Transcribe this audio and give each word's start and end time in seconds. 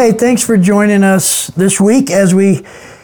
Hey, 0.00 0.12
thanks 0.12 0.42
for 0.42 0.56
joining 0.56 1.04
us 1.04 1.48
this 1.48 1.78
week 1.78 2.10
as 2.10 2.34
we 2.34 2.62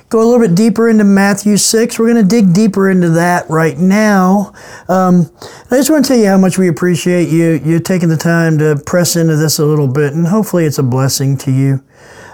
go 0.09 0.23
a 0.23 0.25
little 0.25 0.41
bit 0.41 0.55
deeper 0.55 0.89
into 0.89 1.05
Matthew 1.05 1.59
6. 1.59 1.99
We're 1.99 2.11
going 2.11 2.27
to 2.27 2.27
dig 2.27 2.55
deeper 2.55 2.89
into 2.89 3.11
that 3.11 3.51
right 3.51 3.77
now. 3.77 4.55
Um, 4.89 5.31
I 5.71 5.77
just 5.77 5.91
want 5.91 6.07
to 6.07 6.09
tell 6.09 6.19
you 6.19 6.29
how 6.29 6.39
much 6.39 6.57
we 6.57 6.69
appreciate 6.69 7.29
you, 7.29 7.61
you 7.63 7.81
taking 7.81 8.09
the 8.09 8.17
time 8.17 8.57
to 8.61 8.83
press 8.87 9.15
into 9.15 9.37
this 9.37 9.59
a 9.59 9.67
little 9.67 9.89
bit, 9.89 10.15
and 10.15 10.27
hopefully 10.27 10.65
it's 10.65 10.79
a 10.79 10.83
blessing 10.83 11.37
to 11.37 11.51
you. 11.51 11.85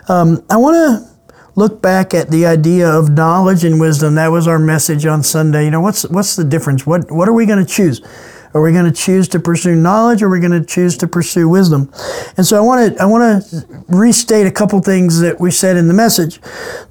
Um, 0.09 0.45
I 0.49 0.59
want 0.59 0.77
to 0.77 1.11
look 1.57 1.83
back 1.83 2.15
at 2.15 2.31
the 2.31 2.47
idea 2.47 2.89
of 2.89 3.11
knowledge 3.11 3.65
and 3.65 3.81
wisdom. 3.81 4.15
That 4.15 4.29
was 4.29 4.47
our 4.47 4.61
message 4.61 5.05
on 5.07 5.25
Sunday. 5.25 5.65
You 5.65 5.73
know, 5.73 5.81
what's, 5.81 6.05
what's 6.05 6.37
the 6.37 6.45
difference? 6.45 6.87
What, 6.87 7.11
what 7.11 7.29
are 7.29 7.33
we 7.33 7.47
going 7.47 7.67
to 7.67 7.69
choose? 7.69 8.01
Are 8.55 8.61
we 8.61 8.73
going 8.73 8.85
to 8.85 8.93
choose 8.93 9.29
to 9.29 9.41
pursue 9.41 9.75
knowledge 9.75 10.23
or 10.23 10.27
are 10.27 10.31
we 10.31 10.41
going 10.41 10.53
to 10.53 10.65
choose 10.65 10.97
to 10.99 11.07
pursue 11.07 11.49
wisdom? 11.49 11.91
And 12.37 12.47
so 12.47 12.57
I 12.57 12.61
want 12.61 12.97
to 12.97 13.03
I 13.03 13.07
want 13.07 13.45
to 13.45 13.67
restate 13.89 14.47
a 14.47 14.51
couple 14.51 14.81
things 14.81 15.21
that 15.21 15.41
we 15.41 15.51
said 15.51 15.77
in 15.77 15.89
the 15.89 15.95
message. 15.95 16.41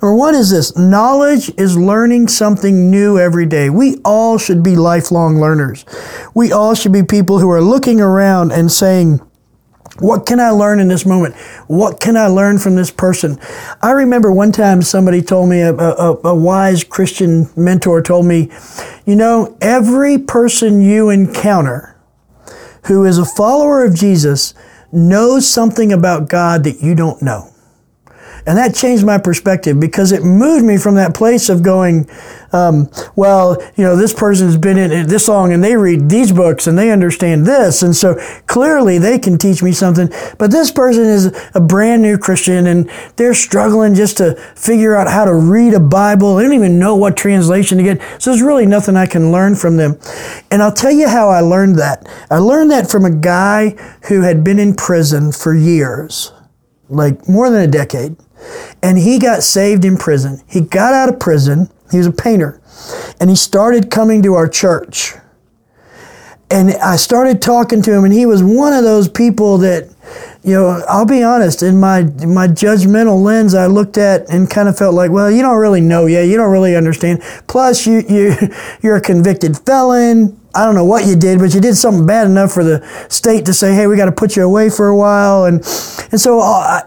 Number 0.01 0.15
one 0.15 0.35
is 0.35 0.49
this 0.49 0.75
knowledge 0.75 1.51
is 1.57 1.77
learning 1.77 2.27
something 2.29 2.89
new 2.89 3.19
every 3.19 3.45
day. 3.45 3.69
We 3.69 3.97
all 4.03 4.37
should 4.37 4.63
be 4.63 4.75
lifelong 4.75 5.39
learners. 5.39 5.85
We 6.33 6.51
all 6.51 6.73
should 6.73 6.93
be 6.93 7.03
people 7.03 7.39
who 7.39 7.49
are 7.51 7.61
looking 7.61 8.01
around 8.01 8.51
and 8.51 8.71
saying, 8.71 9.21
what 9.99 10.25
can 10.25 10.39
I 10.39 10.49
learn 10.49 10.79
in 10.79 10.87
this 10.87 11.05
moment? 11.05 11.35
What 11.67 11.99
can 11.99 12.15
I 12.15 12.27
learn 12.27 12.59
from 12.59 12.75
this 12.75 12.91
person? 12.91 13.37
I 13.81 13.91
remember 13.91 14.31
one 14.31 14.51
time 14.51 14.81
somebody 14.81 15.21
told 15.21 15.49
me, 15.49 15.61
a, 15.61 15.73
a, 15.73 16.17
a, 16.23 16.35
wise 16.35 16.83
Christian 16.83 17.49
mentor 17.55 18.01
told 18.01 18.25
me, 18.25 18.49
you 19.05 19.15
know, 19.15 19.57
every 19.61 20.17
person 20.17 20.81
you 20.81 21.09
encounter 21.09 21.99
who 22.85 23.05
is 23.05 23.17
a 23.17 23.25
follower 23.25 23.83
of 23.83 23.93
Jesus 23.93 24.53
knows 24.91 25.47
something 25.47 25.91
about 25.91 26.29
God 26.29 26.63
that 26.63 26.81
you 26.81 26.95
don't 26.95 27.21
know. 27.21 27.50
And 28.45 28.57
that 28.57 28.75
changed 28.75 29.05
my 29.05 29.17
perspective 29.17 29.79
because 29.79 30.11
it 30.11 30.23
moved 30.23 30.65
me 30.65 30.77
from 30.77 30.95
that 30.95 31.13
place 31.13 31.49
of 31.49 31.61
going, 31.61 32.09
um, 32.53 32.89
well, 33.15 33.61
you 33.75 33.83
know, 33.83 33.95
this 33.95 34.13
person's 34.13 34.57
been 34.57 34.77
in 34.77 35.07
this 35.07 35.27
long 35.27 35.53
and 35.53 35.63
they 35.63 35.75
read 35.75 36.09
these 36.09 36.31
books 36.31 36.67
and 36.67 36.77
they 36.77 36.91
understand 36.91 37.45
this. 37.45 37.81
And 37.81 37.95
so 37.95 38.15
clearly 38.47 38.97
they 38.97 39.19
can 39.19 39.37
teach 39.37 39.63
me 39.63 39.71
something. 39.71 40.09
But 40.37 40.51
this 40.51 40.71
person 40.71 41.03
is 41.03 41.33
a 41.53 41.61
brand 41.61 42.01
new 42.01 42.17
Christian 42.17 42.67
and 42.67 42.89
they're 43.15 43.33
struggling 43.33 43.95
just 43.95 44.17
to 44.17 44.35
figure 44.55 44.95
out 44.95 45.07
how 45.07 45.25
to 45.25 45.33
read 45.33 45.73
a 45.73 45.79
Bible. 45.79 46.35
They 46.35 46.43
don't 46.43 46.53
even 46.53 46.79
know 46.79 46.95
what 46.95 47.15
translation 47.15 47.77
to 47.77 47.83
get. 47.83 48.01
So 48.21 48.31
there's 48.31 48.41
really 48.41 48.65
nothing 48.65 48.97
I 48.97 49.05
can 49.05 49.31
learn 49.31 49.55
from 49.55 49.77
them. 49.77 49.99
And 50.49 50.61
I'll 50.61 50.73
tell 50.73 50.91
you 50.91 51.07
how 51.07 51.29
I 51.29 51.39
learned 51.39 51.77
that. 51.77 52.07
I 52.29 52.37
learned 52.37 52.71
that 52.71 52.89
from 52.89 53.05
a 53.05 53.11
guy 53.11 53.69
who 54.07 54.21
had 54.21 54.43
been 54.43 54.59
in 54.59 54.75
prison 54.75 55.31
for 55.31 55.55
years, 55.55 56.33
like 56.89 57.27
more 57.27 57.49
than 57.49 57.61
a 57.61 57.71
decade. 57.71 58.17
And 58.81 58.97
he 58.97 59.19
got 59.19 59.43
saved 59.43 59.85
in 59.85 59.97
prison. 59.97 60.41
He 60.47 60.61
got 60.61 60.93
out 60.93 61.09
of 61.09 61.19
prison. 61.19 61.69
He 61.91 61.97
was 61.97 62.07
a 62.07 62.11
painter. 62.11 62.61
And 63.19 63.29
he 63.29 63.35
started 63.35 63.91
coming 63.91 64.23
to 64.23 64.33
our 64.33 64.47
church. 64.47 65.13
And 66.49 66.71
I 66.71 66.97
started 66.97 67.41
talking 67.41 67.81
to 67.83 67.93
him, 67.93 68.03
and 68.03 68.13
he 68.13 68.25
was 68.25 68.43
one 68.43 68.73
of 68.73 68.83
those 68.83 69.07
people 69.07 69.59
that, 69.59 69.89
you 70.43 70.53
know, 70.53 70.83
I'll 70.89 71.05
be 71.05 71.21
honest, 71.21 71.61
in 71.61 71.79
my 71.79 72.03
my 72.03 72.47
judgmental 72.47 73.21
lens, 73.21 73.53
I 73.53 73.67
looked 73.67 73.97
at 73.97 74.27
and 74.29 74.49
kind 74.49 74.67
of 74.67 74.77
felt 74.77 74.95
like, 74.95 75.11
well, 75.11 75.29
you 75.29 75.41
don't 75.41 75.57
really 75.57 75.81
know 75.81 76.07
yet, 76.07 76.23
you 76.23 76.35
don't 76.35 76.51
really 76.51 76.75
understand. 76.75 77.21
Plus, 77.47 77.85
you 77.85 78.03
you 78.09 78.35
you're 78.81 78.95
a 78.95 79.01
convicted 79.01 79.57
felon. 79.65 80.37
I 80.53 80.65
don't 80.65 80.75
know 80.75 80.83
what 80.83 81.05
you 81.05 81.15
did, 81.15 81.39
but 81.39 81.53
you 81.53 81.61
did 81.61 81.77
something 81.77 82.05
bad 82.05 82.27
enough 82.27 82.51
for 82.51 82.63
the 82.63 82.85
state 83.07 83.45
to 83.45 83.53
say, 83.53 83.73
"Hey, 83.73 83.87
we 83.87 83.95
got 83.95 84.05
to 84.05 84.11
put 84.11 84.35
you 84.35 84.43
away 84.43 84.69
for 84.69 84.87
a 84.87 84.97
while." 84.97 85.45
And 85.45 85.57
and 86.11 86.19
so, 86.19 86.41
uh, 86.41 86.81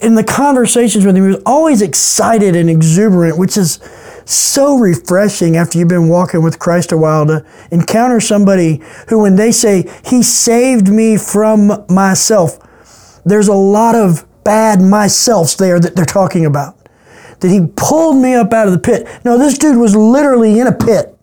in 0.00 0.14
the 0.14 0.22
conversations 0.22 1.04
with 1.04 1.16
him, 1.16 1.24
he 1.24 1.30
was 1.32 1.42
always 1.46 1.82
excited 1.82 2.54
and 2.54 2.70
exuberant, 2.70 3.38
which 3.38 3.56
is 3.56 3.80
so 4.28 4.76
refreshing 4.76 5.56
after 5.56 5.78
you've 5.78 5.88
been 5.88 6.08
walking 6.08 6.42
with 6.42 6.58
Christ 6.58 6.92
a 6.92 6.98
while 6.98 7.26
to 7.26 7.44
encounter 7.70 8.20
somebody 8.20 8.82
who, 9.08 9.20
when 9.20 9.36
they 9.36 9.50
say, 9.50 9.90
He 10.04 10.22
saved 10.22 10.88
me 10.88 11.16
from 11.16 11.86
myself, 11.88 12.58
there's 13.28 13.48
a 13.48 13.54
lot 13.54 13.94
of 13.94 14.26
bad 14.44 14.78
myselfs 14.78 15.56
there 15.56 15.78
that 15.80 15.94
they're 15.94 16.04
talking 16.04 16.46
about. 16.46 16.76
That 17.40 17.50
He 17.50 17.66
pulled 17.76 18.16
me 18.16 18.34
up 18.34 18.52
out 18.52 18.66
of 18.66 18.72
the 18.72 18.78
pit. 18.78 19.06
No, 19.24 19.38
this 19.38 19.58
dude 19.58 19.76
was 19.76 19.94
literally 19.94 20.58
in 20.58 20.66
a 20.66 20.72
pit. 20.72 21.14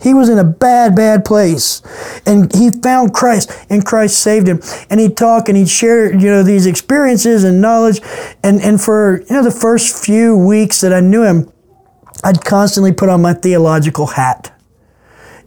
He 0.00 0.14
was 0.14 0.28
in 0.28 0.38
a 0.38 0.44
bad, 0.44 0.94
bad 0.94 1.24
place. 1.24 1.82
And 2.24 2.54
he 2.54 2.70
found 2.70 3.14
Christ, 3.14 3.50
and 3.68 3.84
Christ 3.84 4.20
saved 4.20 4.46
him. 4.46 4.60
And 4.90 5.00
he'd 5.00 5.16
talk 5.16 5.48
and 5.48 5.58
he'd 5.58 5.68
share, 5.68 6.12
you 6.12 6.30
know, 6.30 6.42
these 6.42 6.66
experiences 6.66 7.42
and 7.42 7.60
knowledge. 7.60 8.00
And, 8.44 8.60
and 8.60 8.80
for, 8.80 9.22
you 9.22 9.36
know, 9.36 9.42
the 9.42 9.50
first 9.50 10.04
few 10.04 10.36
weeks 10.36 10.80
that 10.82 10.92
I 10.92 11.00
knew 11.00 11.24
him, 11.24 11.52
I'd 12.22 12.44
constantly 12.44 12.92
put 12.92 13.08
on 13.08 13.22
my 13.22 13.34
theological 13.34 14.06
hat 14.06 14.57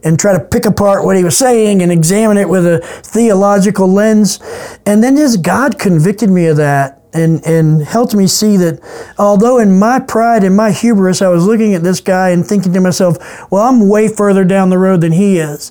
and 0.04 0.18
try 0.18 0.32
to 0.32 0.44
pick 0.44 0.66
apart 0.66 1.04
what 1.04 1.16
he 1.16 1.24
was 1.24 1.36
saying 1.36 1.82
and 1.82 1.92
examine 1.92 2.36
it 2.36 2.48
with 2.48 2.66
a 2.66 2.80
theological 2.80 3.86
lens. 3.86 4.40
And 4.86 5.02
then 5.02 5.16
just 5.16 5.42
God 5.42 5.78
convicted 5.78 6.30
me 6.30 6.46
of 6.46 6.56
that 6.56 7.02
and, 7.14 7.44
and 7.46 7.82
helped 7.82 8.14
me 8.14 8.26
see 8.26 8.56
that 8.56 8.80
although 9.18 9.58
in 9.58 9.78
my 9.78 10.00
pride 10.00 10.44
and 10.44 10.56
my 10.56 10.72
hubris, 10.72 11.22
I 11.22 11.28
was 11.28 11.46
looking 11.46 11.74
at 11.74 11.82
this 11.82 12.00
guy 12.00 12.30
and 12.30 12.44
thinking 12.44 12.72
to 12.72 12.80
myself, 12.80 13.16
well, 13.50 13.68
I'm 13.68 13.88
way 13.88 14.08
further 14.08 14.44
down 14.44 14.70
the 14.70 14.78
road 14.78 15.02
than 15.02 15.12
he 15.12 15.38
is. 15.38 15.70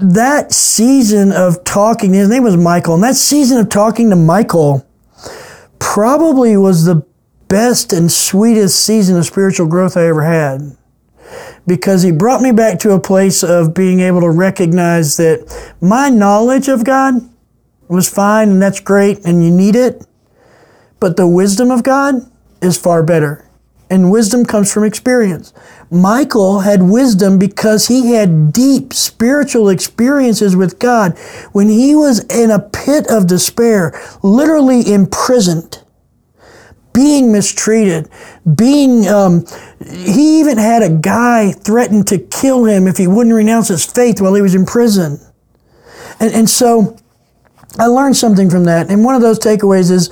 That 0.00 0.52
season 0.52 1.32
of 1.32 1.64
talking, 1.64 2.14
his 2.14 2.28
name 2.28 2.44
was 2.44 2.56
Michael, 2.56 2.94
and 2.94 3.02
that 3.02 3.16
season 3.16 3.58
of 3.58 3.68
talking 3.68 4.10
to 4.10 4.16
Michael 4.16 4.86
probably 5.78 6.56
was 6.56 6.84
the 6.84 7.04
best 7.48 7.92
and 7.92 8.10
sweetest 8.10 8.84
season 8.84 9.16
of 9.16 9.26
spiritual 9.26 9.66
growth 9.66 9.96
I 9.96 10.06
ever 10.06 10.22
had 10.22 10.76
because 11.66 12.02
he 12.02 12.12
brought 12.12 12.42
me 12.42 12.52
back 12.52 12.78
to 12.80 12.92
a 12.92 13.00
place 13.00 13.42
of 13.42 13.74
being 13.74 14.00
able 14.00 14.20
to 14.20 14.30
recognize 14.30 15.16
that 15.16 15.74
my 15.80 16.08
knowledge 16.08 16.68
of 16.68 16.84
God 16.84 17.14
was 17.88 18.08
fine 18.08 18.50
and 18.50 18.62
that's 18.62 18.80
great 18.80 19.24
and 19.24 19.44
you 19.44 19.50
need 19.50 19.76
it, 19.76 20.06
but 21.00 21.16
the 21.16 21.26
wisdom 21.26 21.70
of 21.70 21.82
God 21.82 22.14
is 22.62 22.78
far 22.78 23.02
better. 23.02 23.42
And 23.88 24.10
wisdom 24.10 24.44
comes 24.44 24.72
from 24.72 24.82
experience. 24.82 25.52
Michael 25.92 26.60
had 26.60 26.82
wisdom 26.82 27.38
because 27.38 27.86
he 27.86 28.14
had 28.14 28.52
deep 28.52 28.92
spiritual 28.92 29.68
experiences 29.68 30.56
with 30.56 30.80
God 30.80 31.16
when 31.52 31.68
he 31.68 31.94
was 31.94 32.24
in 32.24 32.50
a 32.50 32.58
pit 32.58 33.06
of 33.08 33.28
despair, 33.28 33.96
literally 34.24 34.92
imprisoned 34.92 35.84
being 36.96 37.30
mistreated, 37.30 38.08
being, 38.54 39.06
um, 39.06 39.44
he 39.86 40.40
even 40.40 40.56
had 40.56 40.82
a 40.82 40.88
guy 40.88 41.52
threaten 41.52 42.02
to 42.02 42.16
kill 42.18 42.64
him 42.64 42.88
if 42.88 42.96
he 42.96 43.06
wouldn't 43.06 43.36
renounce 43.36 43.68
his 43.68 43.84
faith 43.84 44.18
while 44.18 44.32
he 44.32 44.40
was 44.40 44.54
in 44.54 44.64
prison. 44.64 45.20
And, 46.18 46.32
and 46.32 46.48
so 46.48 46.96
I 47.78 47.84
learned 47.84 48.16
something 48.16 48.48
from 48.48 48.64
that. 48.64 48.90
And 48.90 49.04
one 49.04 49.14
of 49.14 49.20
those 49.20 49.38
takeaways 49.38 49.90
is 49.90 50.08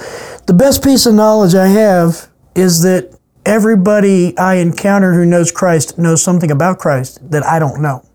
the 0.46 0.52
best 0.52 0.84
piece 0.84 1.06
of 1.06 1.14
knowledge 1.14 1.54
I 1.54 1.68
have 1.68 2.28
is 2.54 2.82
that 2.82 3.18
everybody 3.46 4.36
I 4.36 4.56
encounter 4.56 5.14
who 5.14 5.24
knows 5.24 5.50
Christ 5.50 5.96
knows 5.96 6.22
something 6.22 6.50
about 6.50 6.78
Christ 6.78 7.30
that 7.30 7.46
I 7.46 7.58
don't 7.58 7.80
know 7.80 8.06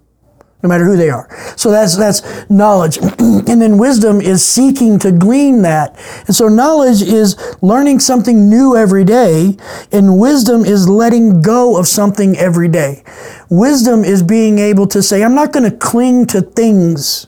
no 0.62 0.68
matter 0.68 0.84
who 0.84 0.97
they 0.97 1.09
are. 1.09 1.28
So 1.58 1.72
that's 1.72 1.96
that's 1.96 2.50
knowledge. 2.50 2.97
and 3.20 3.62
then 3.62 3.78
wisdom 3.78 4.20
is 4.20 4.46
seeking 4.46 5.00
to 5.00 5.12
glean 5.12 5.62
that. 5.62 5.97
And 6.28 6.36
so 6.36 6.47
knowledge 6.47 7.02
is 7.02 7.38
learning 7.62 8.00
something 8.00 8.50
new 8.50 8.75
every 8.75 9.06
day, 9.06 9.58
and 9.92 10.19
wisdom 10.19 10.66
is 10.66 10.90
letting 10.90 11.42
go 11.42 11.78
of 11.78 11.88
something 11.88 12.38
every 12.38 12.68
day. 12.68 13.04
Wisdom 13.50 14.04
is 14.04 14.22
being 14.22 14.60
able 14.60 14.88
to 14.88 15.01
say, 15.01 15.24
I'm 15.24 15.36
not 15.36 15.54
going 15.54 15.69
to 15.69 15.75
cling 15.75 16.25
to 16.28 16.42
things 16.42 17.28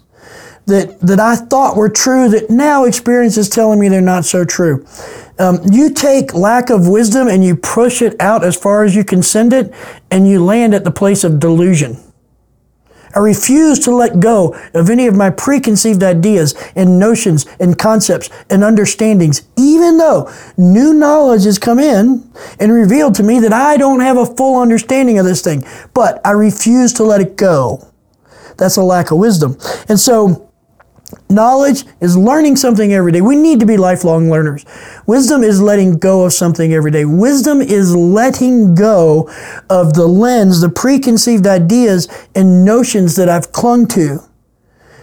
that, 0.67 0.99
that 1.01 1.19
I 1.19 1.35
thought 1.35 1.75
were 1.75 1.89
true 1.89 2.29
that 2.29 2.49
now 2.49 2.83
experience 2.85 3.37
is 3.37 3.49
telling 3.49 3.79
me 3.79 3.89
they're 3.89 4.01
not 4.01 4.25
so 4.25 4.45
true. 4.45 4.85
Um, 5.39 5.59
you 5.71 5.91
take 5.91 6.33
lack 6.33 6.69
of 6.69 6.87
wisdom 6.87 7.27
and 7.27 7.43
you 7.43 7.55
push 7.55 8.01
it 8.01 8.19
out 8.19 8.43
as 8.43 8.55
far 8.55 8.83
as 8.83 8.95
you 8.95 9.03
can 9.03 9.23
send 9.23 9.53
it, 9.53 9.73
and 10.11 10.27
you 10.27 10.43
land 10.43 10.73
at 10.75 10.83
the 10.83 10.91
place 10.91 11.23
of 11.23 11.39
delusion. 11.39 11.97
I 13.15 13.19
refuse 13.19 13.79
to 13.79 13.95
let 13.95 14.19
go 14.19 14.55
of 14.73 14.89
any 14.89 15.07
of 15.07 15.15
my 15.15 15.29
preconceived 15.29 16.03
ideas 16.03 16.53
and 16.75 16.99
notions 16.99 17.45
and 17.59 17.77
concepts 17.77 18.29
and 18.49 18.63
understandings, 18.63 19.43
even 19.57 19.97
though 19.97 20.31
new 20.57 20.93
knowledge 20.93 21.43
has 21.45 21.59
come 21.59 21.79
in 21.79 22.29
and 22.59 22.71
revealed 22.71 23.15
to 23.15 23.23
me 23.23 23.39
that 23.39 23.53
I 23.53 23.77
don't 23.77 23.99
have 23.99 24.17
a 24.17 24.25
full 24.25 24.61
understanding 24.61 25.19
of 25.19 25.25
this 25.25 25.41
thing. 25.41 25.63
But 25.93 26.21
I 26.25 26.31
refuse 26.31 26.93
to 26.93 27.03
let 27.03 27.21
it 27.21 27.35
go. 27.35 27.87
That's 28.57 28.77
a 28.77 28.83
lack 28.83 29.11
of 29.11 29.17
wisdom. 29.17 29.57
And 29.89 29.99
so, 29.99 30.50
Knowledge 31.29 31.85
is 32.01 32.17
learning 32.17 32.55
something 32.57 32.93
every 32.93 33.11
day. 33.11 33.21
We 33.21 33.35
need 33.35 33.59
to 33.61 33.65
be 33.65 33.77
lifelong 33.77 34.29
learners. 34.29 34.65
Wisdom 35.07 35.43
is 35.43 35.61
letting 35.61 35.97
go 35.97 36.25
of 36.25 36.33
something 36.33 36.73
every 36.73 36.91
day. 36.91 37.05
Wisdom 37.05 37.61
is 37.61 37.95
letting 37.95 38.75
go 38.75 39.29
of 39.69 39.93
the 39.93 40.07
lens, 40.07 40.61
the 40.61 40.69
preconceived 40.69 41.47
ideas 41.47 42.07
and 42.35 42.65
notions 42.65 43.15
that 43.17 43.29
I've 43.29 43.51
clung 43.51 43.87
to 43.89 44.19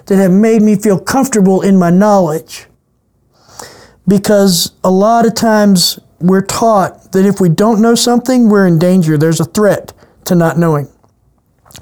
that 0.06 0.16
have 0.16 0.32
made 0.32 0.62
me 0.62 0.76
feel 0.76 0.98
comfortable 0.98 1.62
in 1.62 1.78
my 1.78 1.90
knowledge. 1.90 2.66
because 4.06 4.72
a 4.84 4.90
lot 4.90 5.26
of 5.26 5.34
times 5.34 5.98
we're 6.20 6.44
taught 6.44 7.12
that 7.12 7.24
if 7.24 7.40
we 7.40 7.48
don't 7.48 7.80
know 7.80 7.94
something, 7.94 8.48
we're 8.48 8.66
in 8.66 8.78
danger. 8.78 9.16
There's 9.18 9.40
a 9.40 9.44
threat 9.44 9.92
to 10.26 10.34
not 10.34 10.58
knowing. 10.58 10.88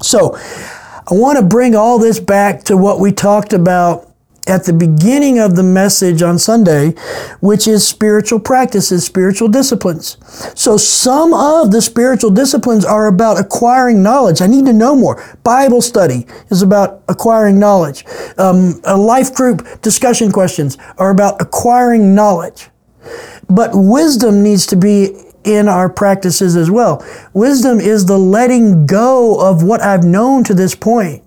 So, 0.02 0.36
I 1.08 1.14
want 1.14 1.38
to 1.38 1.44
bring 1.44 1.76
all 1.76 1.98
this 1.98 2.20
back 2.20 2.64
to 2.64 2.76
what 2.76 3.00
we 3.00 3.12
talked 3.12 3.52
about 3.52 4.05
at 4.46 4.64
the 4.64 4.72
beginning 4.72 5.38
of 5.38 5.56
the 5.56 5.62
message 5.62 6.22
on 6.22 6.38
Sunday, 6.38 6.90
which 7.40 7.66
is 7.66 7.86
spiritual 7.86 8.38
practices, 8.38 9.04
spiritual 9.04 9.48
disciplines. 9.48 10.16
So 10.54 10.76
some 10.76 11.34
of 11.34 11.72
the 11.72 11.82
spiritual 11.82 12.30
disciplines 12.30 12.84
are 12.84 13.06
about 13.06 13.38
acquiring 13.40 14.02
knowledge. 14.02 14.40
I 14.40 14.46
need 14.46 14.66
to 14.66 14.72
know 14.72 14.94
more. 14.94 15.22
Bible 15.42 15.82
study 15.82 16.26
is 16.50 16.62
about 16.62 17.02
acquiring 17.08 17.58
knowledge. 17.58 18.04
Um, 18.38 18.80
a 18.84 18.96
life 18.96 19.34
group 19.34 19.82
discussion 19.82 20.30
questions 20.30 20.78
are 20.98 21.10
about 21.10 21.40
acquiring 21.40 22.14
knowledge. 22.14 22.68
But 23.48 23.70
wisdom 23.74 24.42
needs 24.42 24.66
to 24.66 24.76
be 24.76 25.16
in 25.44 25.68
our 25.68 25.88
practices 25.88 26.56
as 26.56 26.70
well. 26.70 27.04
Wisdom 27.32 27.80
is 27.80 28.06
the 28.06 28.18
letting 28.18 28.84
go 28.84 29.40
of 29.40 29.62
what 29.62 29.80
I've 29.80 30.02
known 30.02 30.42
to 30.44 30.54
this 30.54 30.74
point 30.74 31.22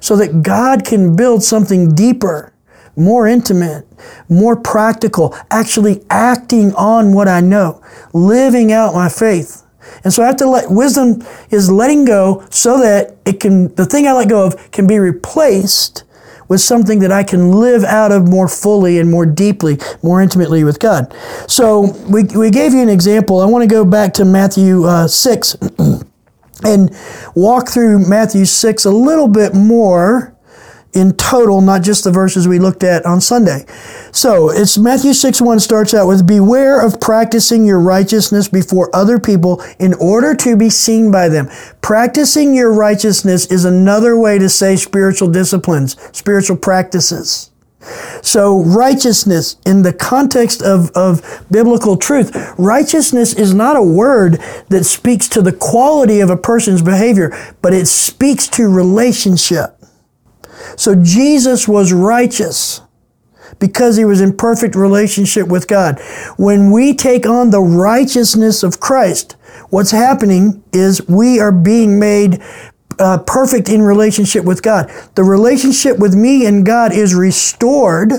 so 0.00 0.16
that 0.16 0.42
God 0.42 0.84
can 0.84 1.16
build 1.16 1.42
something 1.42 1.94
deeper 1.94 2.53
more 2.96 3.26
intimate, 3.26 3.86
more 4.28 4.56
practical, 4.56 5.36
actually 5.50 6.04
acting 6.10 6.74
on 6.74 7.12
what 7.12 7.28
I 7.28 7.40
know, 7.40 7.82
living 8.12 8.72
out 8.72 8.94
my 8.94 9.08
faith. 9.08 9.62
And 10.02 10.12
so 10.12 10.22
I 10.22 10.26
have 10.26 10.36
to 10.36 10.48
let 10.48 10.70
wisdom 10.70 11.22
is 11.50 11.70
letting 11.70 12.04
go 12.04 12.44
so 12.50 12.80
that 12.80 13.16
it 13.24 13.40
can 13.40 13.74
the 13.74 13.86
thing 13.86 14.06
I 14.06 14.12
let 14.12 14.28
go 14.28 14.46
of 14.46 14.70
can 14.70 14.86
be 14.86 14.98
replaced 14.98 16.04
with 16.48 16.60
something 16.60 16.98
that 16.98 17.12
I 17.12 17.22
can 17.22 17.52
live 17.52 17.84
out 17.84 18.12
of 18.12 18.28
more 18.28 18.48
fully 18.48 18.98
and 18.98 19.10
more 19.10 19.26
deeply, 19.26 19.78
more 20.02 20.20
intimately 20.20 20.62
with 20.64 20.78
God. 20.78 21.14
So 21.48 21.92
we, 22.08 22.24
we 22.24 22.50
gave 22.50 22.74
you 22.74 22.82
an 22.82 22.88
example. 22.88 23.40
I 23.40 23.46
want 23.46 23.62
to 23.62 23.68
go 23.68 23.84
back 23.84 24.12
to 24.14 24.24
Matthew 24.24 24.84
uh, 24.84 25.08
6 25.08 25.56
and 26.64 26.96
walk 27.34 27.68
through 27.70 28.06
Matthew 28.06 28.44
6 28.44 28.84
a 28.84 28.90
little 28.90 29.28
bit 29.28 29.54
more 29.54 30.33
in 30.94 31.12
total, 31.16 31.60
not 31.60 31.82
just 31.82 32.04
the 32.04 32.10
verses 32.10 32.46
we 32.46 32.58
looked 32.58 32.82
at 32.82 33.04
on 33.04 33.20
Sunday. 33.20 33.64
So 34.12 34.50
it's 34.50 34.78
Matthew 34.78 35.12
6 35.12 35.40
1 35.40 35.60
starts 35.60 35.94
out 35.94 36.06
with 36.06 36.26
Beware 36.26 36.80
of 36.80 37.00
practicing 37.00 37.64
your 37.64 37.80
righteousness 37.80 38.48
before 38.48 38.94
other 38.94 39.18
people 39.18 39.62
in 39.78 39.94
order 39.94 40.34
to 40.36 40.56
be 40.56 40.70
seen 40.70 41.10
by 41.10 41.28
them. 41.28 41.48
Practicing 41.82 42.54
your 42.54 42.72
righteousness 42.72 43.46
is 43.46 43.64
another 43.64 44.18
way 44.18 44.38
to 44.38 44.48
say 44.48 44.76
spiritual 44.76 45.28
disciplines, 45.28 45.96
spiritual 46.16 46.56
practices. 46.56 47.50
So, 48.22 48.62
righteousness, 48.62 49.56
in 49.66 49.82
the 49.82 49.92
context 49.92 50.62
of, 50.62 50.90
of 50.92 51.44
biblical 51.50 51.96
truth, 51.96 52.54
righteousness 52.58 53.34
is 53.34 53.52
not 53.52 53.76
a 53.76 53.82
word 53.82 54.40
that 54.70 54.84
speaks 54.84 55.28
to 55.30 55.42
the 55.42 55.52
quality 55.52 56.20
of 56.20 56.30
a 56.30 56.36
person's 56.36 56.80
behavior, 56.80 57.36
but 57.60 57.74
it 57.74 57.86
speaks 57.86 58.48
to 58.48 58.68
relationship. 58.68 59.83
So 60.76 60.94
Jesus 60.94 61.68
was 61.68 61.92
righteous 61.92 62.80
because 63.58 63.96
he 63.96 64.04
was 64.04 64.20
in 64.20 64.36
perfect 64.36 64.74
relationship 64.74 65.48
with 65.48 65.68
God. 65.68 66.00
When 66.36 66.70
we 66.70 66.94
take 66.94 67.26
on 67.26 67.50
the 67.50 67.60
righteousness 67.60 68.62
of 68.62 68.80
Christ, 68.80 69.36
what's 69.70 69.90
happening 69.90 70.62
is 70.72 71.06
we 71.08 71.40
are 71.40 71.52
being 71.52 71.98
made 71.98 72.42
uh, 72.98 73.18
perfect 73.18 73.68
in 73.68 73.82
relationship 73.82 74.44
with 74.44 74.62
God. 74.62 74.90
The 75.14 75.24
relationship 75.24 75.98
with 75.98 76.14
me 76.14 76.46
and 76.46 76.64
God 76.64 76.92
is 76.92 77.14
restored 77.14 78.12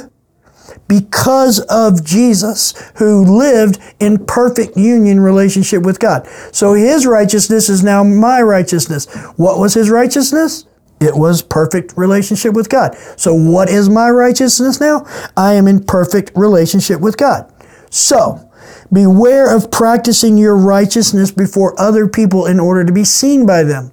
because 0.87 1.59
of 1.61 2.03
Jesus 2.03 2.73
who 2.97 3.23
lived 3.23 3.79
in 3.99 4.25
perfect 4.25 4.77
union 4.77 5.19
relationship 5.19 5.83
with 5.83 5.99
God. 5.99 6.27
So 6.51 6.73
his 6.73 7.05
righteousness 7.05 7.69
is 7.69 7.83
now 7.83 8.03
my 8.03 8.41
righteousness. 8.41 9.05
What 9.37 9.59
was 9.59 9.73
his 9.73 9.89
righteousness? 9.89 10.65
It 10.99 11.15
was 11.15 11.41
perfect 11.41 11.93
relationship 11.97 12.53
with 12.53 12.69
God. 12.69 12.95
So 13.17 13.33
what 13.33 13.69
is 13.69 13.89
my 13.89 14.09
righteousness 14.09 14.79
now? 14.79 15.05
I 15.35 15.53
am 15.53 15.67
in 15.67 15.83
perfect 15.83 16.31
relationship 16.35 17.01
with 17.01 17.17
God. 17.17 17.51
So, 17.89 18.49
beware 18.91 19.55
of 19.55 19.71
practicing 19.71 20.37
your 20.37 20.55
righteousness 20.55 21.31
before 21.31 21.79
other 21.79 22.07
people 22.07 22.45
in 22.45 22.59
order 22.59 22.83
to 22.83 22.91
be 22.91 23.03
seen 23.03 23.45
by 23.45 23.63
them. 23.63 23.91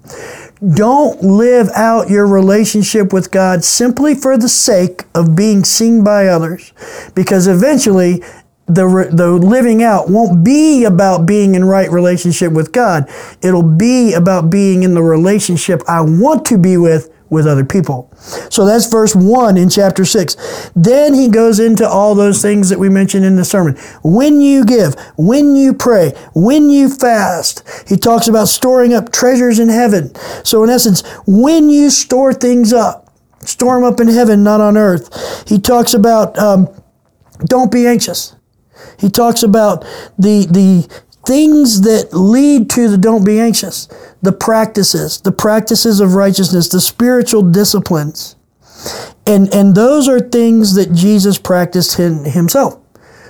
Don't 0.74 1.20
live 1.22 1.68
out 1.74 2.08
your 2.08 2.26
relationship 2.26 3.12
with 3.12 3.32
God 3.32 3.64
simply 3.64 4.14
for 4.14 4.38
the 4.38 4.48
sake 4.48 5.04
of 5.12 5.34
being 5.34 5.64
seen 5.64 6.04
by 6.04 6.28
others, 6.28 6.72
because 7.16 7.48
eventually 7.48 8.22
the, 8.66 9.08
the 9.12 9.30
living 9.30 9.82
out 9.82 10.08
won't 10.08 10.44
be 10.44 10.84
about 10.84 11.26
being 11.26 11.54
in 11.54 11.64
right 11.64 11.90
relationship 11.90 12.52
with 12.52 12.72
God. 12.72 13.08
It'll 13.42 13.62
be 13.62 14.14
about 14.14 14.50
being 14.50 14.82
in 14.82 14.94
the 14.94 15.02
relationship 15.02 15.82
I 15.88 16.00
want 16.00 16.44
to 16.46 16.58
be 16.58 16.76
with 16.76 17.12
with 17.32 17.46
other 17.46 17.64
people. 17.64 18.12
So 18.50 18.66
that's 18.66 18.86
verse 18.86 19.16
1 19.16 19.56
in 19.56 19.70
chapter 19.70 20.04
6. 20.04 20.70
Then 20.76 21.14
he 21.14 21.28
goes 21.28 21.58
into 21.58 21.88
all 21.88 22.14
those 22.14 22.42
things 22.42 22.68
that 22.68 22.78
we 22.78 22.90
mentioned 22.90 23.24
in 23.24 23.36
the 23.36 23.44
sermon. 23.44 23.74
When 24.04 24.42
you 24.42 24.66
give, 24.66 24.94
when 25.16 25.56
you 25.56 25.72
pray, 25.72 26.10
when 26.34 26.68
you 26.68 26.90
fast, 26.90 27.64
he 27.88 27.96
talks 27.96 28.28
about 28.28 28.48
storing 28.48 28.92
up 28.92 29.10
treasures 29.10 29.58
in 29.58 29.70
heaven. 29.70 30.14
So 30.44 30.62
in 30.62 30.68
essence, 30.68 31.00
when 31.26 31.70
you 31.70 31.88
store 31.88 32.34
things 32.34 32.70
up, 32.70 33.10
store 33.40 33.76
them 33.76 33.84
up 33.90 33.98
in 33.98 34.08
heaven, 34.08 34.44
not 34.44 34.60
on 34.60 34.76
earth. 34.76 35.48
He 35.48 35.58
talks 35.58 35.94
about 35.94 36.38
um, 36.38 36.68
don't 37.46 37.72
be 37.72 37.86
anxious. 37.86 38.36
He 38.98 39.10
talks 39.10 39.42
about 39.42 39.82
the, 40.18 40.46
the 40.50 40.88
things 41.26 41.82
that 41.82 42.12
lead 42.12 42.68
to 42.70 42.88
the 42.88 42.98
don't 42.98 43.24
be 43.24 43.38
anxious, 43.38 43.88
the 44.22 44.32
practices, 44.32 45.20
the 45.20 45.32
practices 45.32 46.00
of 46.00 46.14
righteousness, 46.14 46.68
the 46.68 46.80
spiritual 46.80 47.42
disciplines. 47.42 48.36
And, 49.26 49.52
and 49.54 49.74
those 49.74 50.08
are 50.08 50.20
things 50.20 50.74
that 50.74 50.92
Jesus 50.92 51.38
practiced 51.38 51.98
in 51.98 52.24
himself. 52.24 52.78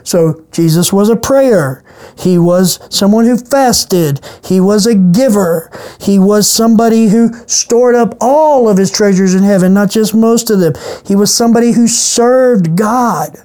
So 0.04 0.44
Jesus 0.50 0.92
was 0.92 1.08
a 1.10 1.16
prayer. 1.16 1.84
He 2.18 2.36
was 2.36 2.80
someone 2.94 3.24
who 3.24 3.36
fasted. 3.36 4.20
He 4.44 4.58
was 4.58 4.86
a 4.86 4.94
giver. 4.94 5.70
He 6.00 6.18
was 6.18 6.50
somebody 6.50 7.08
who 7.08 7.32
stored 7.46 7.94
up 7.94 8.16
all 8.20 8.68
of 8.68 8.78
his 8.78 8.90
treasures 8.90 9.34
in 9.34 9.44
heaven, 9.44 9.74
not 9.74 9.90
just 9.90 10.14
most 10.14 10.50
of 10.50 10.58
them. 10.58 10.72
He 11.06 11.14
was 11.14 11.32
somebody 11.32 11.72
who 11.72 11.86
served 11.86 12.76
God, 12.76 13.36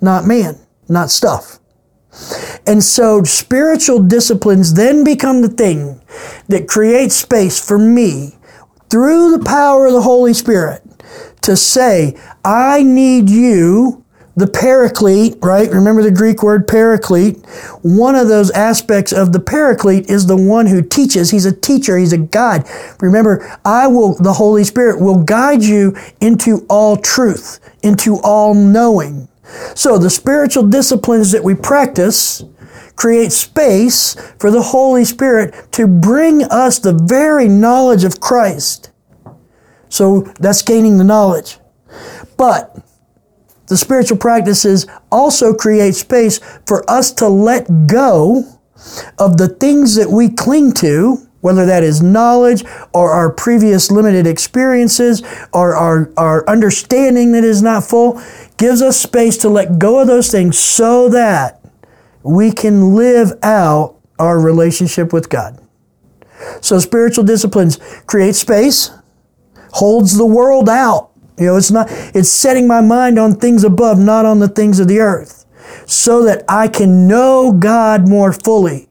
not 0.00 0.26
man 0.26 0.63
not 0.88 1.10
stuff. 1.10 1.58
And 2.66 2.82
so 2.82 3.22
spiritual 3.24 4.02
disciplines 4.02 4.74
then 4.74 5.04
become 5.04 5.42
the 5.42 5.48
thing 5.48 6.00
that 6.48 6.68
creates 6.68 7.16
space 7.16 7.64
for 7.64 7.78
me 7.78 8.36
through 8.88 9.36
the 9.36 9.44
power 9.44 9.86
of 9.86 9.92
the 9.92 10.02
Holy 10.02 10.32
Spirit 10.32 10.82
to 11.42 11.56
say, 11.56 12.16
I 12.44 12.82
need 12.82 13.28
you, 13.28 14.04
the 14.36 14.46
paraclete, 14.46 15.36
right? 15.42 15.70
Remember 15.70 16.02
the 16.02 16.10
Greek 16.10 16.42
word 16.42 16.66
paraclete? 16.66 17.44
One 17.82 18.14
of 18.14 18.28
those 18.28 18.50
aspects 18.52 19.12
of 19.12 19.32
the 19.32 19.40
paraclete 19.40 20.08
is 20.08 20.26
the 20.26 20.36
one 20.36 20.66
who 20.66 20.82
teaches. 20.82 21.30
He's 21.30 21.46
a 21.46 21.54
teacher, 21.54 21.98
he's 21.98 22.12
a 22.12 22.18
guide. 22.18 22.66
Remember, 23.00 23.58
I 23.64 23.86
will, 23.86 24.14
the 24.16 24.32
Holy 24.32 24.64
Spirit 24.64 25.00
will 25.00 25.22
guide 25.22 25.62
you 25.62 25.96
into 26.20 26.66
all 26.68 26.96
truth, 26.96 27.60
into 27.82 28.18
all 28.22 28.54
knowing. 28.54 29.28
So 29.74 29.98
the 29.98 30.10
spiritual 30.10 30.66
disciplines 30.66 31.32
that 31.32 31.44
we 31.44 31.54
practice 31.54 32.42
create 32.96 33.32
space 33.32 34.14
for 34.38 34.50
the 34.50 34.62
Holy 34.62 35.04
Spirit 35.04 35.72
to 35.72 35.86
bring 35.86 36.44
us 36.44 36.78
the 36.78 36.92
very 36.92 37.48
knowledge 37.48 38.04
of 38.04 38.20
Christ. 38.20 38.90
So 39.88 40.22
that's 40.40 40.62
gaining 40.62 40.98
the 40.98 41.04
knowledge. 41.04 41.58
But 42.36 42.76
the 43.66 43.76
spiritual 43.76 44.18
practices 44.18 44.86
also 45.10 45.54
create 45.54 45.94
space 45.94 46.40
for 46.66 46.88
us 46.90 47.12
to 47.14 47.28
let 47.28 47.86
go 47.86 48.44
of 49.18 49.36
the 49.38 49.48
things 49.48 49.94
that 49.94 50.10
we 50.10 50.28
cling 50.28 50.72
to 50.72 51.23
whether 51.44 51.66
that 51.66 51.82
is 51.82 52.00
knowledge 52.00 52.64
or 52.94 53.10
our 53.10 53.30
previous 53.30 53.90
limited 53.90 54.26
experiences 54.26 55.22
or 55.52 55.76
our, 55.76 56.10
our 56.16 56.48
understanding 56.48 57.32
that 57.32 57.44
is 57.44 57.60
not 57.60 57.84
full, 57.84 58.18
gives 58.56 58.80
us 58.80 58.98
space 58.98 59.36
to 59.36 59.50
let 59.50 59.78
go 59.78 60.00
of 60.00 60.06
those 60.06 60.30
things 60.30 60.58
so 60.58 61.06
that 61.10 61.60
we 62.22 62.50
can 62.50 62.94
live 62.94 63.30
out 63.42 64.00
our 64.18 64.40
relationship 64.40 65.12
with 65.12 65.28
God. 65.28 65.60
So 66.62 66.78
spiritual 66.78 67.24
disciplines 67.24 67.78
create 68.06 68.36
space, 68.36 68.90
holds 69.74 70.16
the 70.16 70.24
world 70.24 70.70
out. 70.70 71.10
You 71.36 71.48
know, 71.48 71.56
it's 71.58 71.70
not, 71.70 71.88
it's 71.90 72.30
setting 72.30 72.66
my 72.66 72.80
mind 72.80 73.18
on 73.18 73.34
things 73.34 73.64
above, 73.64 73.98
not 73.98 74.24
on 74.24 74.38
the 74.38 74.48
things 74.48 74.80
of 74.80 74.88
the 74.88 75.00
earth, 75.00 75.44
so 75.84 76.24
that 76.24 76.42
I 76.48 76.68
can 76.68 77.06
know 77.06 77.52
God 77.52 78.08
more 78.08 78.32
fully 78.32 78.88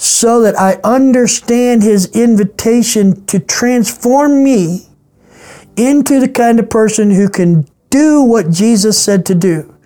so 0.00 0.40
that 0.40 0.58
I 0.58 0.80
understand 0.82 1.82
his 1.82 2.06
invitation 2.16 3.26
to 3.26 3.38
transform 3.38 4.42
me 4.42 4.88
into 5.76 6.18
the 6.18 6.28
kind 6.28 6.58
of 6.58 6.70
person 6.70 7.10
who 7.10 7.28
can 7.28 7.68
do 7.90 8.22
what 8.22 8.50
Jesus 8.50 8.98
said 8.98 9.26
to 9.26 9.34
do. 9.34 9.76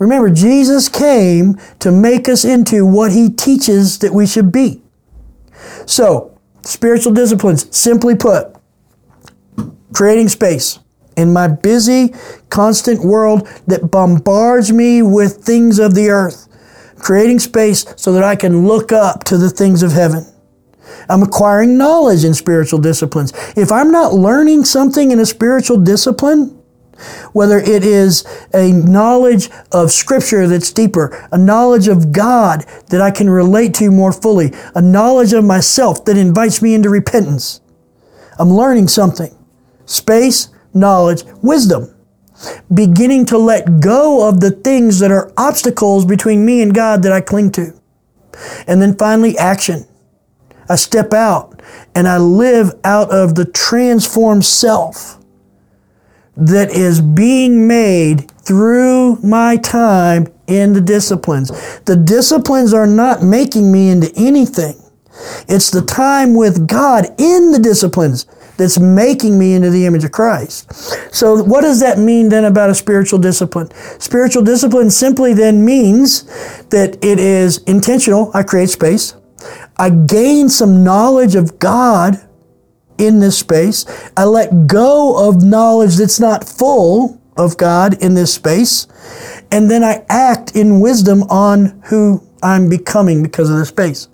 Remember, 0.00 0.28
Jesus 0.28 0.88
came 0.88 1.56
to 1.78 1.92
make 1.92 2.28
us 2.28 2.44
into 2.44 2.84
what 2.84 3.12
he 3.12 3.28
teaches 3.30 4.00
that 4.00 4.12
we 4.12 4.26
should 4.26 4.50
be. 4.50 4.82
So, 5.86 6.36
spiritual 6.62 7.12
disciplines, 7.12 7.68
simply 7.76 8.16
put, 8.16 8.56
creating 9.92 10.30
space 10.30 10.80
in 11.16 11.32
my 11.32 11.46
busy, 11.46 12.12
constant 12.50 13.04
world 13.04 13.46
that 13.68 13.88
bombards 13.88 14.72
me 14.72 15.00
with 15.00 15.44
things 15.44 15.78
of 15.78 15.94
the 15.94 16.08
earth, 16.08 16.48
creating 16.98 17.38
space 17.38 17.84
so 17.96 18.12
that 18.12 18.22
I 18.22 18.36
can 18.36 18.66
look 18.66 18.92
up 18.92 19.24
to 19.24 19.38
the 19.38 19.50
things 19.50 19.82
of 19.82 19.92
heaven. 19.92 20.26
I'm 21.08 21.22
acquiring 21.22 21.76
knowledge 21.76 22.24
in 22.24 22.34
spiritual 22.34 22.80
disciplines. 22.80 23.32
If 23.56 23.72
I'm 23.72 23.90
not 23.90 24.14
learning 24.14 24.64
something 24.64 25.10
in 25.10 25.18
a 25.18 25.26
spiritual 25.26 25.78
discipline, 25.78 26.60
whether 27.32 27.58
it 27.58 27.84
is 27.84 28.24
a 28.54 28.72
knowledge 28.72 29.50
of 29.72 29.90
Scripture 29.90 30.46
that's 30.46 30.72
deeper, 30.72 31.28
a 31.32 31.38
knowledge 31.38 31.88
of 31.88 32.12
God 32.12 32.64
that 32.88 33.00
I 33.00 33.10
can 33.10 33.28
relate 33.28 33.74
to 33.74 33.90
more 33.90 34.12
fully, 34.12 34.52
a 34.74 34.82
knowledge 34.82 35.32
of 35.32 35.44
myself 35.44 36.04
that 36.04 36.16
invites 36.16 36.62
me 36.62 36.74
into 36.74 36.88
repentance, 36.88 37.60
I'm 38.38 38.50
learning 38.50 38.88
something. 38.88 39.36
Space, 39.86 40.48
knowledge, 40.72 41.24
wisdom. 41.42 41.93
Beginning 42.72 43.26
to 43.26 43.38
let 43.38 43.80
go 43.80 44.28
of 44.28 44.40
the 44.40 44.50
things 44.50 44.98
that 44.98 45.10
are 45.10 45.32
obstacles 45.36 46.04
between 46.04 46.44
me 46.44 46.62
and 46.62 46.74
God 46.74 47.02
that 47.02 47.12
I 47.12 47.20
cling 47.20 47.52
to. 47.52 47.72
And 48.66 48.80
then 48.80 48.96
finally, 48.96 49.36
action. 49.38 49.86
I 50.68 50.76
step 50.76 51.12
out 51.12 51.60
and 51.94 52.08
I 52.08 52.18
live 52.18 52.72
out 52.84 53.10
of 53.10 53.34
the 53.34 53.44
transformed 53.44 54.44
self 54.44 55.18
that 56.36 56.70
is 56.70 57.00
being 57.00 57.68
made 57.68 58.30
through 58.40 59.16
my 59.16 59.56
time 59.56 60.26
in 60.46 60.72
the 60.72 60.80
disciplines. 60.80 61.50
The 61.82 61.96
disciplines 61.96 62.74
are 62.74 62.86
not 62.86 63.22
making 63.22 63.70
me 63.70 63.90
into 63.90 64.12
anything. 64.16 64.80
It's 65.48 65.70
the 65.70 65.82
time 65.82 66.34
with 66.34 66.66
God 66.66 67.06
in 67.18 67.52
the 67.52 67.60
disciplines 67.60 68.26
that's 68.56 68.78
making 68.78 69.38
me 69.38 69.54
into 69.54 69.70
the 69.70 69.86
image 69.86 70.04
of 70.04 70.12
Christ. 70.12 70.72
So, 71.14 71.42
what 71.42 71.62
does 71.62 71.80
that 71.80 71.98
mean 71.98 72.28
then 72.28 72.44
about 72.44 72.70
a 72.70 72.74
spiritual 72.74 73.18
discipline? 73.18 73.70
Spiritual 73.98 74.42
discipline 74.42 74.90
simply 74.90 75.34
then 75.34 75.64
means 75.64 76.24
that 76.68 76.96
it 77.02 77.18
is 77.18 77.58
intentional. 77.64 78.30
I 78.34 78.42
create 78.42 78.70
space. 78.70 79.14
I 79.76 79.90
gain 79.90 80.48
some 80.48 80.84
knowledge 80.84 81.34
of 81.34 81.58
God 81.58 82.16
in 82.98 83.18
this 83.20 83.38
space. 83.38 83.84
I 84.16 84.24
let 84.24 84.66
go 84.66 85.28
of 85.28 85.42
knowledge 85.42 85.96
that's 85.96 86.20
not 86.20 86.48
full 86.48 87.20
of 87.36 87.56
God 87.56 88.00
in 88.02 88.14
this 88.14 88.32
space. 88.32 88.86
And 89.50 89.70
then 89.70 89.82
I 89.82 90.04
act 90.08 90.54
in 90.54 90.80
wisdom 90.80 91.24
on 91.24 91.82
who 91.86 92.26
I'm 92.42 92.68
becoming 92.68 93.22
because 93.22 93.50
of 93.50 93.56
the 93.56 93.66
space. 93.66 94.08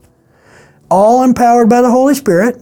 All 0.90 1.23
empowered 1.23 1.68
by 1.68 1.82
the 1.82 1.90
Holy 1.90 2.14
Spirit, 2.14 2.61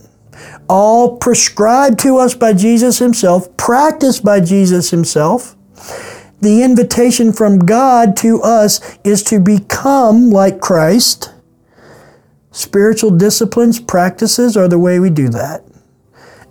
all 0.68 1.16
prescribed 1.16 1.98
to 2.00 2.18
us 2.18 2.34
by 2.34 2.52
Jesus 2.52 2.98
Himself, 2.98 3.56
practiced 3.56 4.24
by 4.24 4.40
Jesus 4.40 4.90
Himself. 4.90 5.56
The 6.40 6.62
invitation 6.62 7.32
from 7.32 7.58
God 7.60 8.16
to 8.18 8.40
us 8.42 8.98
is 9.02 9.22
to 9.24 9.40
become 9.40 10.30
like 10.30 10.60
Christ. 10.60 11.32
Spiritual 12.52 13.10
disciplines, 13.10 13.80
practices 13.80 14.56
are 14.56 14.68
the 14.68 14.78
way 14.78 15.00
we 15.00 15.10
do 15.10 15.28
that. 15.30 15.64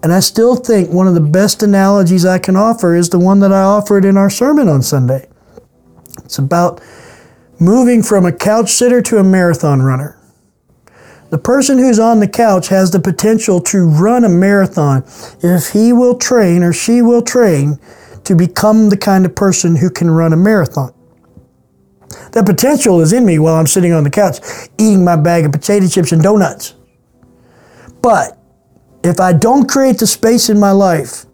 And 0.03 0.13
I 0.13 0.19
still 0.19 0.55
think 0.55 0.89
one 0.89 1.07
of 1.07 1.15
the 1.15 1.21
best 1.21 1.63
analogies 1.63 2.25
I 2.25 2.37
can 2.37 2.55
offer 2.55 2.95
is 2.95 3.09
the 3.09 3.19
one 3.19 3.39
that 3.39 3.51
I 3.51 3.61
offered 3.61 4.05
in 4.05 4.17
our 4.17 4.29
sermon 4.29 4.67
on 4.67 4.81
Sunday. 4.81 5.27
It's 6.23 6.37
about 6.37 6.81
moving 7.59 8.03
from 8.03 8.25
a 8.25 8.31
couch 8.31 8.71
sitter 8.71 9.01
to 9.03 9.17
a 9.17 9.23
marathon 9.23 9.81
runner. 9.81 10.16
The 11.29 11.37
person 11.37 11.77
who's 11.77 11.99
on 11.99 12.21
the 12.21 12.27
couch 12.27 12.69
has 12.69 12.91
the 12.91 13.01
potential 13.01 13.59
to 13.61 13.85
run 13.85 14.23
a 14.23 14.29
marathon 14.29 15.03
if 15.43 15.69
he 15.69 15.91
will 15.91 16.17
train 16.17 16.63
or 16.63 16.71
she 16.71 17.01
will 17.01 17.21
train 17.21 17.79
to 18.23 18.35
become 18.35 18.89
the 18.89 18.97
kind 18.97 19.25
of 19.25 19.35
person 19.35 19.75
who 19.75 19.89
can 19.89 20.09
run 20.09 20.31
a 20.31 20.37
marathon. 20.37 20.93
That 22.31 22.45
potential 22.45 23.01
is 23.01 23.11
in 23.11 23.25
me 23.25 23.39
while 23.39 23.55
I'm 23.55 23.67
sitting 23.67 23.91
on 23.91 24.05
the 24.05 24.09
couch 24.09 24.37
eating 24.77 25.03
my 25.03 25.17
bag 25.17 25.45
of 25.45 25.51
potato 25.51 25.87
chips 25.87 26.13
and 26.13 26.23
donuts. 26.23 26.75
But 28.01 28.37
if 29.03 29.19
I 29.19 29.33
don't 29.33 29.69
create 29.69 29.97
the 29.97 30.07
space 30.07 30.49
in 30.49 30.57
my 30.59 30.71
life 30.71 31.25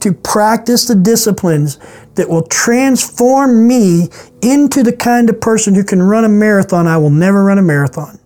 to 0.00 0.12
practice 0.12 0.86
the 0.86 0.94
disciplines 0.94 1.78
that 2.14 2.28
will 2.28 2.42
transform 2.42 3.66
me 3.66 4.08
into 4.42 4.82
the 4.82 4.92
kind 4.92 5.30
of 5.30 5.40
person 5.40 5.74
who 5.74 5.84
can 5.84 6.02
run 6.02 6.24
a 6.24 6.28
marathon, 6.28 6.86
I 6.86 6.98
will 6.98 7.10
never 7.10 7.44
run 7.44 7.58
a 7.58 7.62
marathon. 7.62 8.18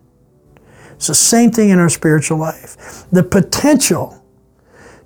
It's 1.04 1.08
the 1.08 1.14
same 1.14 1.50
thing 1.50 1.68
in 1.68 1.78
our 1.78 1.90
spiritual 1.90 2.38
life. 2.38 3.04
The 3.12 3.22
potential 3.22 4.24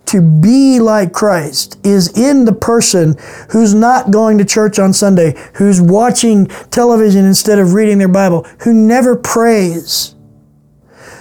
to 0.04 0.22
be 0.22 0.78
like 0.78 1.12
Christ 1.12 1.76
is 1.84 2.16
in 2.16 2.44
the 2.44 2.52
person 2.52 3.16
who's 3.50 3.74
not 3.74 4.12
going 4.12 4.38
to 4.38 4.44
church 4.44 4.78
on 4.78 4.92
Sunday, 4.92 5.34
who's 5.54 5.80
watching 5.80 6.46
television 6.70 7.24
instead 7.24 7.58
of 7.58 7.74
reading 7.74 7.98
their 7.98 8.06
Bible, 8.06 8.46
who 8.60 8.72
never 8.72 9.16
prays, 9.16 10.14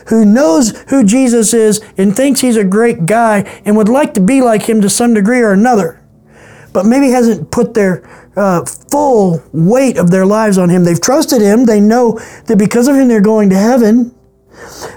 who 0.10 0.24
knows 0.24 0.80
who 0.90 1.04
Jesus 1.04 1.56
is 1.56 1.84
and 1.98 2.16
thinks 2.16 2.42
he's 2.42 2.56
a 2.56 2.64
great 2.64 3.08
guy 3.08 3.40
and 3.66 3.76
would 3.78 3.90
like 3.90 4.14
to 4.14 4.22
be 4.22 4.42
like 4.42 4.70
him 4.70 4.80
to 4.82 4.90
some 4.92 5.16
degree 5.16 5.42
or 5.42 5.54
another, 5.54 6.06
but 6.72 6.86
maybe 6.86 7.10
hasn't 7.10 7.50
put 7.50 7.74
their 7.74 8.08
uh, 8.36 8.64
full 8.64 9.42
weight 9.54 9.98
of 9.98 10.12
their 10.12 10.28
lives 10.28 10.60
on 10.60 10.70
him. 10.70 10.84
They've 10.84 11.02
trusted 11.02 11.42
him, 11.42 11.66
they 11.66 11.82
know 11.82 12.20
that 12.46 12.60
because 12.60 12.88
of 12.88 12.96
him 12.96 13.08
they're 13.08 13.22
going 13.22 13.50
to 13.50 13.58
heaven 13.58 14.14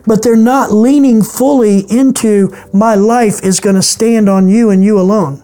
but 0.06 0.22
they're 0.22 0.36
not 0.36 0.72
leaning 0.72 1.22
fully 1.22 1.80
into 1.90 2.54
my 2.72 2.94
life 2.94 3.44
is 3.44 3.60
going 3.60 3.76
to 3.76 3.82
stand 3.82 4.28
on 4.28 4.48
you 4.48 4.70
and 4.70 4.84
you 4.84 4.98
alone. 4.98 5.42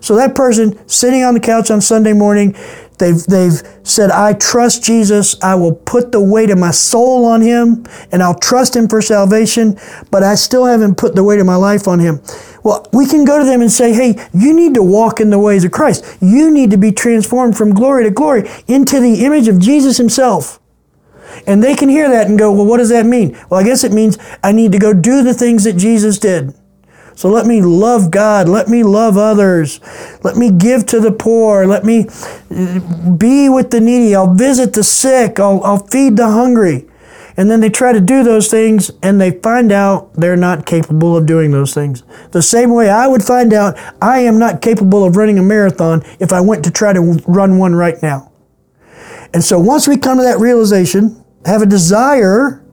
So 0.00 0.16
that 0.16 0.34
person 0.34 0.88
sitting 0.88 1.22
on 1.22 1.34
the 1.34 1.40
couch 1.40 1.70
on 1.70 1.80
Sunday 1.80 2.12
morning, 2.12 2.56
they've, 2.98 3.22
they've 3.24 3.62
said, 3.82 4.10
I 4.10 4.32
trust 4.34 4.82
Jesus. 4.82 5.40
I 5.42 5.54
will 5.54 5.74
put 5.74 6.12
the 6.12 6.20
weight 6.20 6.50
of 6.50 6.58
my 6.58 6.70
soul 6.70 7.24
on 7.24 7.40
him 7.40 7.84
and 8.10 8.22
I'll 8.22 8.38
trust 8.38 8.74
him 8.74 8.88
for 8.88 9.00
salvation, 9.00 9.78
but 10.10 10.22
I 10.22 10.34
still 10.34 10.64
haven't 10.64 10.96
put 10.96 11.14
the 11.14 11.24
weight 11.24 11.40
of 11.40 11.46
my 11.46 11.56
life 11.56 11.86
on 11.86 11.98
him. 11.98 12.20
Well, 12.64 12.86
we 12.92 13.06
can 13.06 13.24
go 13.24 13.38
to 13.38 13.44
them 13.44 13.60
and 13.60 13.70
say, 13.70 13.92
hey, 13.92 14.28
you 14.34 14.52
need 14.52 14.74
to 14.74 14.82
walk 14.82 15.20
in 15.20 15.30
the 15.30 15.38
ways 15.38 15.64
of 15.64 15.70
Christ. 15.70 16.18
You 16.20 16.50
need 16.50 16.70
to 16.72 16.76
be 16.76 16.92
transformed 16.92 17.56
from 17.56 17.72
glory 17.72 18.04
to 18.04 18.10
glory 18.10 18.48
into 18.66 19.00
the 19.00 19.24
image 19.24 19.48
of 19.48 19.58
Jesus 19.58 19.96
himself. 19.96 20.60
And 21.46 21.62
they 21.62 21.74
can 21.74 21.88
hear 21.88 22.08
that 22.08 22.26
and 22.26 22.38
go, 22.38 22.52
well, 22.52 22.66
what 22.66 22.78
does 22.78 22.90
that 22.90 23.06
mean? 23.06 23.38
Well, 23.50 23.60
I 23.60 23.64
guess 23.64 23.84
it 23.84 23.92
means 23.92 24.18
I 24.42 24.52
need 24.52 24.72
to 24.72 24.78
go 24.78 24.92
do 24.92 25.22
the 25.22 25.34
things 25.34 25.64
that 25.64 25.74
Jesus 25.74 26.18
did. 26.18 26.54
So 27.14 27.28
let 27.28 27.46
me 27.46 27.60
love 27.60 28.12
God. 28.12 28.48
Let 28.48 28.68
me 28.68 28.84
love 28.84 29.16
others. 29.16 29.80
Let 30.22 30.36
me 30.36 30.52
give 30.52 30.86
to 30.86 31.00
the 31.00 31.10
poor. 31.10 31.66
Let 31.66 31.84
me 31.84 32.06
uh, 32.06 33.16
be 33.16 33.48
with 33.48 33.70
the 33.70 33.80
needy. 33.80 34.14
I'll 34.14 34.34
visit 34.34 34.72
the 34.72 34.84
sick. 34.84 35.40
I'll, 35.40 35.60
I'll 35.64 35.84
feed 35.84 36.16
the 36.16 36.28
hungry. 36.28 36.86
And 37.36 37.50
then 37.50 37.60
they 37.60 37.70
try 37.70 37.92
to 37.92 38.00
do 38.00 38.22
those 38.22 38.48
things 38.48 38.90
and 39.02 39.20
they 39.20 39.30
find 39.30 39.72
out 39.72 40.14
they're 40.14 40.36
not 40.36 40.64
capable 40.66 41.16
of 41.16 41.26
doing 41.26 41.50
those 41.50 41.74
things. 41.74 42.02
The 42.32 42.42
same 42.42 42.72
way 42.72 42.88
I 42.88 43.06
would 43.06 43.24
find 43.24 43.52
out 43.52 43.76
I 44.02 44.20
am 44.20 44.38
not 44.38 44.60
capable 44.60 45.04
of 45.04 45.16
running 45.16 45.38
a 45.38 45.42
marathon 45.42 46.02
if 46.20 46.32
I 46.32 46.40
went 46.40 46.64
to 46.64 46.70
try 46.70 46.92
to 46.92 47.00
run 47.26 47.58
one 47.58 47.74
right 47.74 48.00
now. 48.02 48.27
And 49.34 49.44
so 49.44 49.58
once 49.58 49.86
we 49.86 49.96
come 49.96 50.18
to 50.18 50.24
that 50.24 50.38
realization, 50.38 51.24
have 51.44 51.62
a 51.62 51.66
desire 51.66 52.64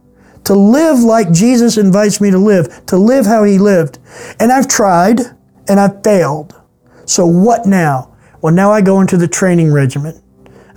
to 0.45 0.53
live 0.53 0.99
like 0.99 1.31
Jesus 1.31 1.77
invites 1.77 2.21
me 2.21 2.31
to 2.31 2.37
live, 2.37 2.85
to 2.85 2.97
live 2.97 3.25
how 3.25 3.43
he 3.43 3.57
lived. 3.57 3.99
And 4.39 4.51
I've 4.51 4.67
tried 4.67 5.19
and 5.67 5.79
I've 5.79 6.03
failed. 6.03 6.59
So 7.05 7.25
what 7.25 7.65
now? 7.65 8.15
Well, 8.41 8.53
now 8.53 8.71
I 8.71 8.81
go 8.81 9.01
into 9.01 9.17
the 9.17 9.27
training 9.27 9.73
regimen. 9.73 10.21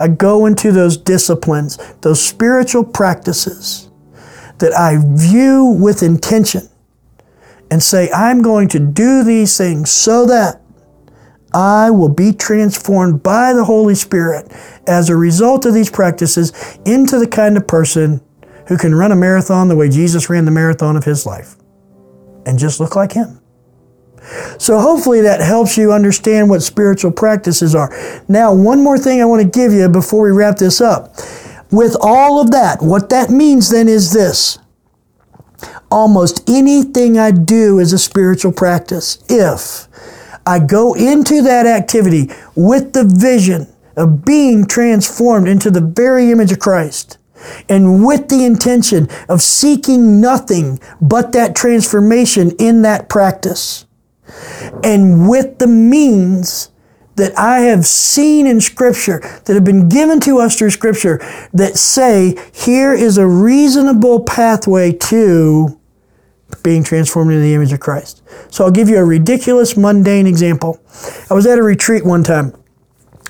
I 0.01 0.09
go 0.09 0.47
into 0.47 0.73
those 0.73 0.97
disciplines, 0.97 1.77
those 2.01 2.23
spiritual 2.25 2.85
practices 2.85 3.91
that 4.59 4.73
I 4.73 4.97
view 5.01 5.65
with 5.65 6.03
intention 6.03 6.69
and 7.71 7.83
say, 7.83 8.11
I'm 8.11 8.43
going 8.43 8.69
to 8.69 8.79
do 8.79 9.23
these 9.23 9.57
things 9.59 9.91
so 9.91 10.25
that 10.27 10.63
I 11.55 11.91
will 11.91 12.09
be 12.09 12.33
transformed 12.33 13.23
by 13.23 13.53
the 13.53 13.65
Holy 13.65 13.95
Spirit 13.95 14.53
as 14.87 15.09
a 15.09 15.17
result 15.17 15.65
of 15.65 15.75
these 15.75 15.91
practices 15.91 16.53
into 16.85 17.19
the 17.19 17.27
kind 17.27 17.57
of 17.57 17.67
person 17.67 18.21
who 18.69 18.77
can 18.77 18.95
run 18.95 19.13
a 19.13 19.17
marathon 19.17 19.69
the 19.69 19.77
way 19.77 19.89
Jesus 19.89 20.29
ran 20.29 20.45
the 20.45 20.51
marathon 20.51 20.97
of 20.97 21.05
his 21.05 21.25
life 21.25 21.57
and 22.45 22.59
just 22.59 22.81
look 22.81 22.97
like 22.97 23.13
him. 23.13 23.41
So 24.59 24.79
hopefully 24.79 25.23
that 25.23 25.41
helps 25.41 25.79
you 25.79 25.93
understand 25.93 26.51
what 26.51 26.63
spiritual 26.63 27.13
practices 27.13 27.75
are. 27.75 27.91
Now, 28.29 28.53
one 28.53 28.83
more 28.83 28.99
thing 28.99 29.23
I 29.23 29.25
want 29.25 29.43
to 29.43 29.49
give 29.49 29.73
you 29.73 29.89
before 29.89 30.25
we 30.25 30.31
wrap 30.31 30.57
this 30.57 30.81
up. 30.81 31.15
With 31.71 31.97
all 32.01 32.41
of 32.41 32.51
that, 32.51 32.83
what 32.83 33.09
that 33.11 33.31
means 33.31 33.71
then 33.71 33.89
is 33.89 34.13
this. 34.13 34.59
Almost 35.91 36.49
anything 36.49 37.19
I 37.19 37.31
do 37.31 37.79
is 37.79 37.93
a 37.93 37.99
spiritual 37.99 38.53
practice 38.53 39.25
if 39.29 39.88
I 40.49 40.61
go 40.61 40.95
into 40.95 41.43
that 41.43 41.67
activity 41.67 42.31
with 42.57 42.95
the 42.95 43.05
vision 43.05 43.67
of 43.99 44.25
being 44.25 44.65
transformed 44.65 45.47
into 45.47 45.71
the 45.71 45.83
very 45.83 46.31
image 46.31 46.53
of 46.53 46.59
Christ. 46.59 47.19
And 47.69 48.05
with 48.05 48.29
the 48.29 48.47
intention 48.47 49.09
of 49.29 49.43
seeking 49.43 50.23
nothing 50.23 50.81
but 51.03 51.33
that 51.33 51.55
transformation 51.55 52.53
in 52.59 52.81
that 52.83 53.11
practice. 53.11 53.85
And 54.83 55.29
with 55.29 55.59
the 55.59 55.67
means 55.67 56.71
that 57.17 57.39
I 57.39 57.61
have 57.61 57.85
seen 57.85 58.47
in 58.47 58.63
Scripture, 58.63 59.21
that 59.45 59.55
have 59.55 59.65
been 59.65 59.91
given 59.91 60.19
to 60.21 60.39
us 60.39 60.57
through 60.57 60.71
Scripture, 60.71 61.19
that 61.53 61.77
say, 61.77 62.37
here 62.55 62.95
is 62.95 63.19
a 63.19 63.27
reasonable 63.27 64.23
pathway 64.23 64.93
to 64.93 65.78
being 66.63 66.83
transformed 66.83 67.31
into 67.31 67.43
the 67.43 67.55
image 67.55 67.73
of 67.73 67.81
Christ. 67.81 68.23
So 68.51 68.65
I'll 68.65 68.71
give 68.71 68.89
you 68.89 68.99
a 68.99 69.05
ridiculous, 69.05 69.77
mundane 69.77 70.27
example. 70.27 70.81
I 71.31 71.35
was 71.35 71.47
at 71.47 71.59
a 71.59 71.63
retreat 71.63 72.05
one 72.05 72.25
time. 72.25 72.55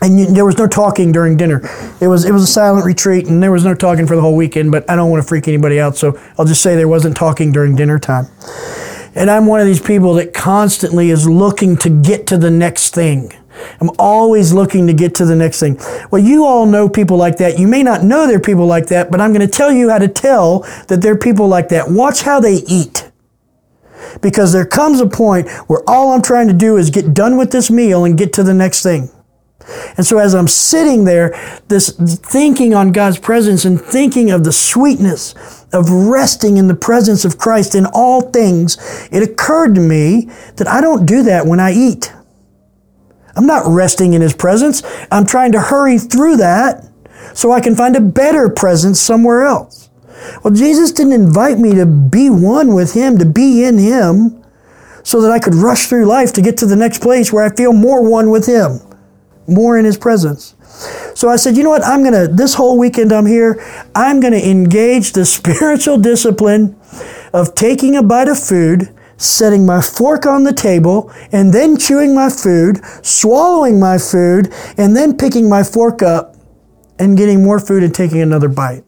And 0.01 0.21
you, 0.21 0.27
there 0.27 0.45
was 0.45 0.57
no 0.57 0.69
talking 0.69 1.11
during 1.11 1.37
dinner. 1.37 1.61
It 2.01 2.07
was 2.07 2.25
it 2.25 2.31
was 2.31 2.45
a 2.45 2.47
silent 2.47 2.87
retreat, 2.87 3.27
and 3.27 3.43
there 3.43 3.51
was 3.51 3.65
no 3.65 3.75
talking 3.75 4.07
for 4.07 4.15
the 4.15 4.23
whole 4.23 4.37
weekend. 4.37 4.71
But 4.71 4.89
I 4.89 4.95
don't 4.95 5.11
want 5.11 5.21
to 5.25 5.29
freak 5.29 5.49
anybody 5.49 5.81
out, 5.81 5.97
so 5.97 6.17
I'll 6.39 6.45
just 6.45 6.63
say 6.63 6.77
there 6.77 6.87
wasn't 6.87 7.17
talking 7.17 7.51
during 7.51 7.75
dinner 7.75 7.99
time. 7.99 8.27
And 9.17 9.29
I'm 9.29 9.47
one 9.47 9.59
of 9.59 9.67
these 9.67 9.81
people 9.81 10.15
that 10.15 10.33
constantly 10.33 11.11
is 11.11 11.29
looking 11.29 11.77
to 11.79 11.91
get 11.91 12.29
to 12.29 12.39
the 12.39 12.51
next 12.51 12.95
thing. 12.95 13.33
I'm 13.81 13.91
always 13.99 14.53
looking 14.53 14.87
to 14.87 14.93
get 14.93 15.17
to 15.17 15.25
the 15.25 15.35
next 15.35 15.59
thing. 15.59 15.81
Well, 16.13 16.23
you 16.23 16.45
all 16.45 16.67
know 16.67 16.89
people 16.89 17.17
like 17.17 17.39
that. 17.39 17.59
You 17.59 17.67
may 17.67 17.83
not 17.83 18.05
know 18.05 18.29
they're 18.29 18.39
people 18.39 18.67
like 18.67 18.87
that, 18.87 19.11
but 19.11 19.21
I'm 19.21 19.33
going 19.33 19.47
to 19.47 19.53
tell 19.53 19.73
you 19.73 19.91
how 19.91 19.99
to 19.99 20.07
tell 20.07 20.61
that 20.87 21.01
they're 21.03 21.19
people 21.19 21.49
like 21.49 21.69
that. 21.71 21.91
Watch 21.91 22.23
how 22.23 22.39
they 22.39 22.63
eat. 22.69 23.08
Because 24.21 24.53
there 24.53 24.67
comes 24.67 25.01
a 25.01 25.07
point 25.07 25.49
where 25.67 25.83
all 25.87 26.13
I'm 26.13 26.23
trying 26.23 26.49
to 26.49 26.55
do 26.55 26.77
is 26.77 26.91
get 26.91 27.15
done 27.15 27.37
with 27.37 27.51
this 27.51 27.71
meal 27.71 28.05
and 28.05 28.19
get 28.19 28.33
to 28.35 28.43
the 28.43 28.55
next 28.55 28.83
thing. 28.83 29.11
And 29.97 30.07
so 30.07 30.19
as 30.19 30.35
I'm 30.35 30.49
sitting 30.49 31.05
there, 31.05 31.31
this 31.69 31.91
thinking 31.91 32.75
on 32.75 32.93
God's 32.93 33.19
presence 33.19 33.65
and 33.65 33.81
thinking 33.81 34.31
of 34.31 34.45
the 34.45 34.53
sweetness 34.53 35.35
of 35.73 35.91
resting 35.91 36.57
in 36.57 36.69
the 36.69 36.75
presence 36.75 37.25
of 37.25 37.39
Christ 37.39 37.75
in 37.75 37.87
all 37.87 38.23
things, 38.31 38.79
it 39.13 39.23
occurred 39.23 39.75
to 39.75 39.81
me 39.81 40.31
that 40.57 40.69
I 40.69 40.81
don't 40.81 41.05
do 41.05 41.23
that 41.25 41.47
when 41.47 41.61
I 41.61 41.73
eat. 41.73 42.13
I'm 43.37 43.47
not 43.47 43.67
resting 43.67 44.15
in 44.15 44.23
His 44.23 44.35
presence. 44.35 44.83
I'm 45.13 45.27
trying 45.27 45.53
to 45.53 45.61
hurry 45.61 45.99
through 45.99 46.39
that 46.39 46.85
so 47.35 47.53
I 47.53 47.61
can 47.61 47.77
find 47.77 47.95
a 47.95 48.01
better 48.01 48.49
presence 48.49 48.99
somewhere 48.99 49.43
else. 49.43 49.78
Well, 50.43 50.55
Jesus 50.55 50.93
didn't 50.93 51.13
invite 51.13 51.59
me 51.59 51.75
to 51.75 51.87
be 51.87 52.31
one 52.31 52.75
with 52.75 52.95
Him, 52.95 53.19
to 53.19 53.25
be 53.27 53.65
in 53.65 53.79
Him, 53.79 54.45
so 55.03 55.21
that 55.23 55.31
I 55.31 55.39
could 55.39 55.55
rush 55.55 55.87
through 55.87 56.07
life 56.07 56.33
to 56.35 56.43
get 56.43 56.57
to 56.59 56.67
the 56.67 56.77
next 56.77 57.01
place 57.01 57.33
where 57.33 57.45
I 57.45 57.55
feel 57.55 57.73
more 57.73 58.09
one 58.09 58.31
with 58.31 58.47
Him, 58.47 58.81
more 59.47 59.79
in 59.79 59.85
His 59.85 59.97
presence. 59.97 60.55
So 61.15 61.29
I 61.29 61.37
said, 61.37 61.57
you 61.57 61.65
know 61.65 61.71
what? 61.71 61.85
I'm 61.85 62.03
going 62.03 62.13
to, 62.13 62.33
this 62.33 62.55
whole 62.55 62.79
weekend 62.79 63.13
I'm 63.13 63.27
here, 63.27 63.63
I'm 63.95 64.21
going 64.21 64.35
to 64.35 64.49
engage 64.49 65.13
the 65.13 65.25
spiritual 65.39 65.99
discipline 65.99 66.79
of 67.33 67.55
taking 67.55 67.97
a 67.97 68.03
bite 68.03 68.29
of 68.29 68.39
food 68.39 68.95
setting 69.19 69.67
my 69.67 69.83
fork 69.83 70.25
on 70.25 70.45
the 70.45 70.53
table, 70.53 71.13
and 71.33 71.53
then 71.53 71.77
chewing 71.77 72.15
my 72.15 72.31
food, 72.31 72.81
swallowing 73.03 73.79
my 73.79 73.99
food, 73.99 74.53
and 74.79 74.97
then 74.97 75.17
picking 75.17 75.49
my 75.49 75.63
fork 75.63 76.03
up 76.03 76.37
and 76.99 77.17
getting 77.17 77.43
more 77.43 77.59
food 77.59 77.83
and 77.83 77.95
taking 77.95 78.21
another 78.21 78.49
bite. 78.49 78.85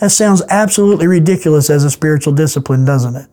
That 0.00 0.10
sounds 0.10 0.42
absolutely 0.48 1.06
ridiculous 1.06 1.70
as 1.70 1.84
a 1.84 1.90
spiritual 1.90 2.32
discipline, 2.32 2.84
doesn't 2.84 3.16
it? 3.16 3.28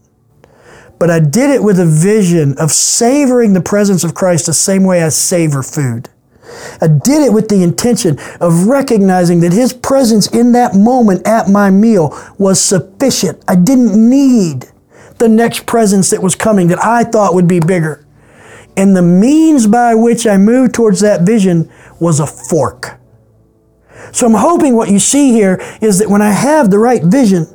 But 0.99 1.09
I 1.09 1.19
did 1.19 1.49
it 1.49 1.63
with 1.63 1.79
a 1.79 1.85
vision 1.85 2.57
of 2.57 2.71
savoring 2.71 3.53
the 3.53 3.61
presence 3.61 4.03
of 4.03 4.13
Christ 4.13 4.45
the 4.45 4.53
same 4.53 4.83
way 4.83 5.01
I 5.01 5.09
savor 5.09 5.63
food. 5.63 6.09
I 6.81 6.87
did 6.87 7.23
it 7.23 7.31
with 7.31 7.47
the 7.47 7.63
intention 7.63 8.17
of 8.41 8.67
recognizing 8.67 9.39
that 9.41 9.53
His 9.53 9.71
presence 9.71 10.27
in 10.27 10.51
that 10.53 10.75
moment 10.75 11.25
at 11.25 11.47
my 11.47 11.69
meal 11.69 12.17
was 12.37 12.59
sufficient. 12.59 13.43
I 13.47 13.55
didn't 13.55 14.09
need 14.09 14.65
the 15.19 15.29
next 15.29 15.65
presence 15.65 16.09
that 16.09 16.23
was 16.23 16.35
coming 16.35 16.67
that 16.67 16.83
I 16.83 17.03
thought 17.03 17.33
would 17.33 17.47
be 17.47 17.59
bigger. 17.59 18.05
And 18.75 18.95
the 18.95 19.01
means 19.01 19.67
by 19.67 19.95
which 19.95 20.25
I 20.25 20.37
moved 20.37 20.73
towards 20.73 21.01
that 21.01 21.21
vision 21.21 21.71
was 21.99 22.19
a 22.19 22.27
fork. 22.27 22.98
So 24.11 24.27
I'm 24.27 24.33
hoping 24.33 24.75
what 24.75 24.89
you 24.89 24.99
see 24.99 25.31
here 25.31 25.59
is 25.81 25.99
that 25.99 26.09
when 26.09 26.21
I 26.21 26.31
have 26.31 26.69
the 26.69 26.79
right 26.79 27.03
vision 27.03 27.47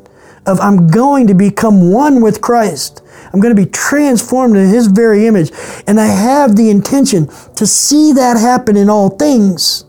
of 0.47 0.61
I'm 0.61 0.89
going 0.89 1.27
to 1.27 1.35
become 1.35 1.91
one 1.91 2.21
with 2.21 2.41
Christ, 2.41 3.03
I'm 3.33 3.41
going 3.41 3.55
to 3.55 3.63
be 3.63 3.71
transformed 3.71 4.57
in 4.57 4.69
His 4.69 4.87
very 4.87 5.27
image, 5.27 5.51
and 5.87 6.01
I 6.01 6.07
have 6.07 6.57
the 6.57 6.71
intention 6.71 7.29
to 7.57 7.67
see 7.67 8.13
that 8.13 8.37
happen 8.37 8.77
in 8.77 8.89
all 8.89 9.11
things, 9.11 9.85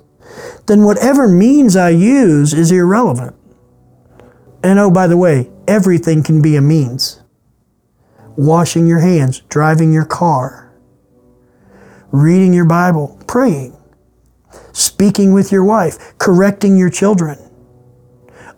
then 0.67 0.83
whatever 0.83 1.27
means 1.27 1.75
I 1.75 1.89
use 1.89 2.53
is 2.53 2.71
irrelevant. 2.71 3.35
And 4.63 4.79
oh, 4.79 4.89
by 4.89 5.05
the 5.05 5.17
way, 5.17 5.51
everything 5.67 6.23
can 6.23 6.41
be 6.41 6.55
a 6.55 6.61
means 6.61 7.21
washing 8.35 8.87
your 8.87 8.99
hands, 8.99 9.41
driving 9.47 9.93
your 9.93 10.05
car, 10.05 10.73
reading 12.11 12.53
your 12.53 12.65
Bible, 12.65 13.21
praying, 13.27 13.74
speaking 14.73 15.33
with 15.33 15.51
your 15.51 15.63
wife, 15.63 16.17
correcting 16.17 16.77
your 16.77 16.89
children. 16.89 17.37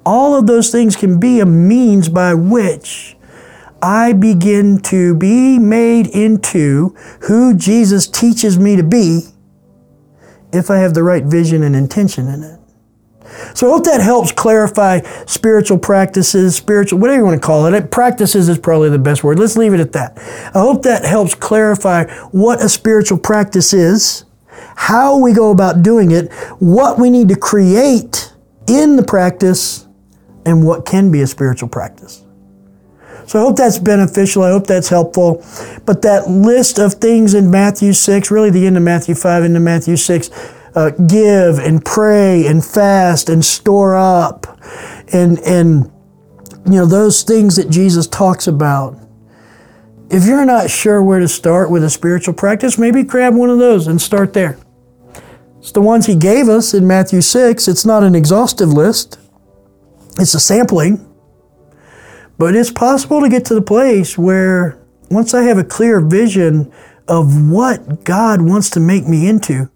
All 0.06 0.36
of 0.36 0.48
those 0.48 0.72
things 0.72 0.96
can 0.96 1.20
be 1.20 1.40
a 1.40 1.46
means 1.46 2.10
by 2.10 2.34
which 2.34 3.18
I 3.82 4.14
begin 4.14 4.80
to 4.84 5.16
be 5.16 5.60
made 5.60 6.08
into 6.08 6.96
who 7.28 7.54
Jesus 7.56 8.08
teaches 8.08 8.58
me 8.58 8.76
to 8.76 8.84
be 8.84 9.22
if 10.52 10.72
I 10.72 10.78
have 10.78 10.94
the 10.94 11.04
right 11.04 11.24
vision 11.24 11.62
and 11.62 11.76
intention 11.76 12.28
in 12.28 12.44
it. 12.44 12.60
So 13.54 13.68
I 13.68 13.72
hope 13.72 13.84
that 13.84 14.02
helps 14.02 14.32
clarify 14.32 15.02
spiritual 15.26 15.78
practices, 15.78 16.56
spiritual, 16.56 17.00
whatever 17.00 17.20
you 17.20 17.26
want 17.26 17.42
to 17.42 17.46
call 17.46 17.66
it. 17.66 17.92
Practices 17.92 18.50
is 18.50 18.58
probably 18.58 18.90
the 18.90 18.98
best 18.98 19.24
word. 19.24 19.38
Let's 19.38 19.58
leave 19.58 19.74
it 19.74 19.80
at 19.80 19.92
that. 19.92 20.18
I 20.56 20.60
hope 20.60 20.84
that 20.84 21.04
helps 21.04 21.36
clarify 21.36 22.06
what 22.32 22.64
a 22.64 22.70
spiritual 22.70 23.18
practice 23.18 23.74
is, 23.74 24.26
how 24.76 25.17
we 25.17 25.34
go 25.34 25.52
about 25.52 25.84
doing 25.84 26.12
it, 26.12 26.32
what 26.60 27.00
we 27.00 27.10
need 27.10 27.30
to 27.30 27.36
create 27.36 28.34
in 28.67 28.96
the 28.96 29.04
practice, 29.04 29.88
and 30.46 30.65
what 30.65 30.86
can 30.86 31.12
be 31.12 31.22
a 31.22 31.28
spiritual 31.28 31.70
practice. 31.70 32.24
So 33.26 33.39
I 33.39 33.41
hope 33.41 33.58
that's 33.58 33.78
beneficial. 33.78 34.43
I 34.43 34.52
hope 34.52 34.67
that's 34.67 34.88
helpful. 34.88 35.46
But 35.86 36.02
that 36.04 36.30
list 36.30 36.80
of 36.80 36.93
things 36.93 37.34
in 37.34 37.52
Matthew 37.52 37.91
6, 37.91 38.32
really 38.32 38.50
the 38.50 38.65
end 38.65 38.78
of 38.78 38.84
Matthew 38.84 39.15
5 39.15 39.43
into 39.43 39.60
Matthew 39.60 39.98
6, 39.98 40.30
uh, 40.76 40.91
give 40.91 41.60
and 41.60 41.84
pray 41.84 42.46
and 42.46 42.63
fast 42.63 43.30
and 43.30 43.43
store 43.43 43.96
up 43.96 44.46
and 45.12 45.39
and 45.39 45.91
you 46.65 46.74
know 46.74 46.86
those 46.86 47.24
things 47.24 47.56
that 47.56 47.70
Jesus 47.70 48.08
talks 48.08 48.48
about. 48.48 48.96
If 50.10 50.26
you're 50.26 50.46
not 50.46 50.70
sure 50.70 51.04
where 51.04 51.20
to 51.20 51.28
start 51.28 51.70
with 51.70 51.84
a 51.84 51.89
spiritual 51.89 52.34
practice, 52.34 52.78
maybe 52.78 53.04
grab 53.04 53.36
one 53.36 53.50
of 53.50 53.60
those 53.60 53.88
and 53.88 54.02
start 54.02 54.32
there. 54.32 54.58
It's 55.60 55.74
the 55.74 55.82
ones 55.82 56.06
he 56.06 56.15
gave 56.15 56.48
us 56.48 56.74
in 56.74 56.88
Matthew 56.88 57.20
6. 57.20 57.67
It's 57.67 57.86
not 57.86 58.04
an 58.04 58.15
exhaustive 58.15 58.70
list. 58.70 59.20
It's 60.17 60.34
a 60.34 60.39
sampling. 60.39 61.04
But 62.38 62.56
it's 62.56 62.72
possible 62.72 63.20
to 63.20 63.28
get 63.28 63.43
to 63.46 63.54
the 63.54 63.62
place 63.62 64.17
where 64.17 64.80
once 65.12 65.34
I 65.34 65.43
have 65.43 65.58
a 65.58 65.63
clear 65.63 66.00
vision 66.00 66.72
of 67.10 67.50
what 67.50 68.06
God 68.06 68.41
wants 68.41 68.70
to 68.72 68.80
make 68.80 69.08
me 69.08 69.28
into, 69.28 69.70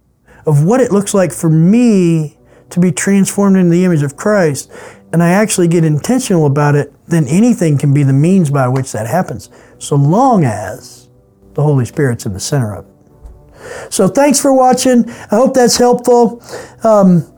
of 0.45 0.63
what 0.63 0.79
it 0.79 0.93
looks 0.93 1.13
like 1.13 1.33
for 1.33 1.49
me 1.49 2.37
to 2.69 2.79
be 2.79 2.91
transformed 2.93 3.57
into 3.57 3.71
the 3.71 3.83
image 3.83 4.03
of 4.03 4.15
Christ, 4.15 4.71
and 5.11 5.21
I 5.21 5.31
actually 5.31 5.67
get 5.67 5.83
intentional 5.83 6.45
about 6.45 6.75
it, 6.75 6.93
then 7.07 7.27
anything 7.27 7.77
can 7.77 7.93
be 7.93 8.03
the 8.03 8.13
means 8.13 8.49
by 8.49 8.69
which 8.69 8.93
that 8.93 9.07
happens, 9.07 9.49
so 9.81 9.95
long 9.95 10.45
as 10.45 11.09
the 11.53 11.61
Holy 11.61 11.85
Spirit's 11.85 12.25
in 12.25 12.33
the 12.33 12.39
center 12.39 12.75
of 12.75 12.85
it. 12.85 13.93
So 13.93 14.07
thanks 14.07 14.39
for 14.39 14.53
watching. 14.53 15.09
I 15.09 15.35
hope 15.35 15.53
that's 15.53 15.77
helpful. 15.77 16.43
Um, 16.83 17.31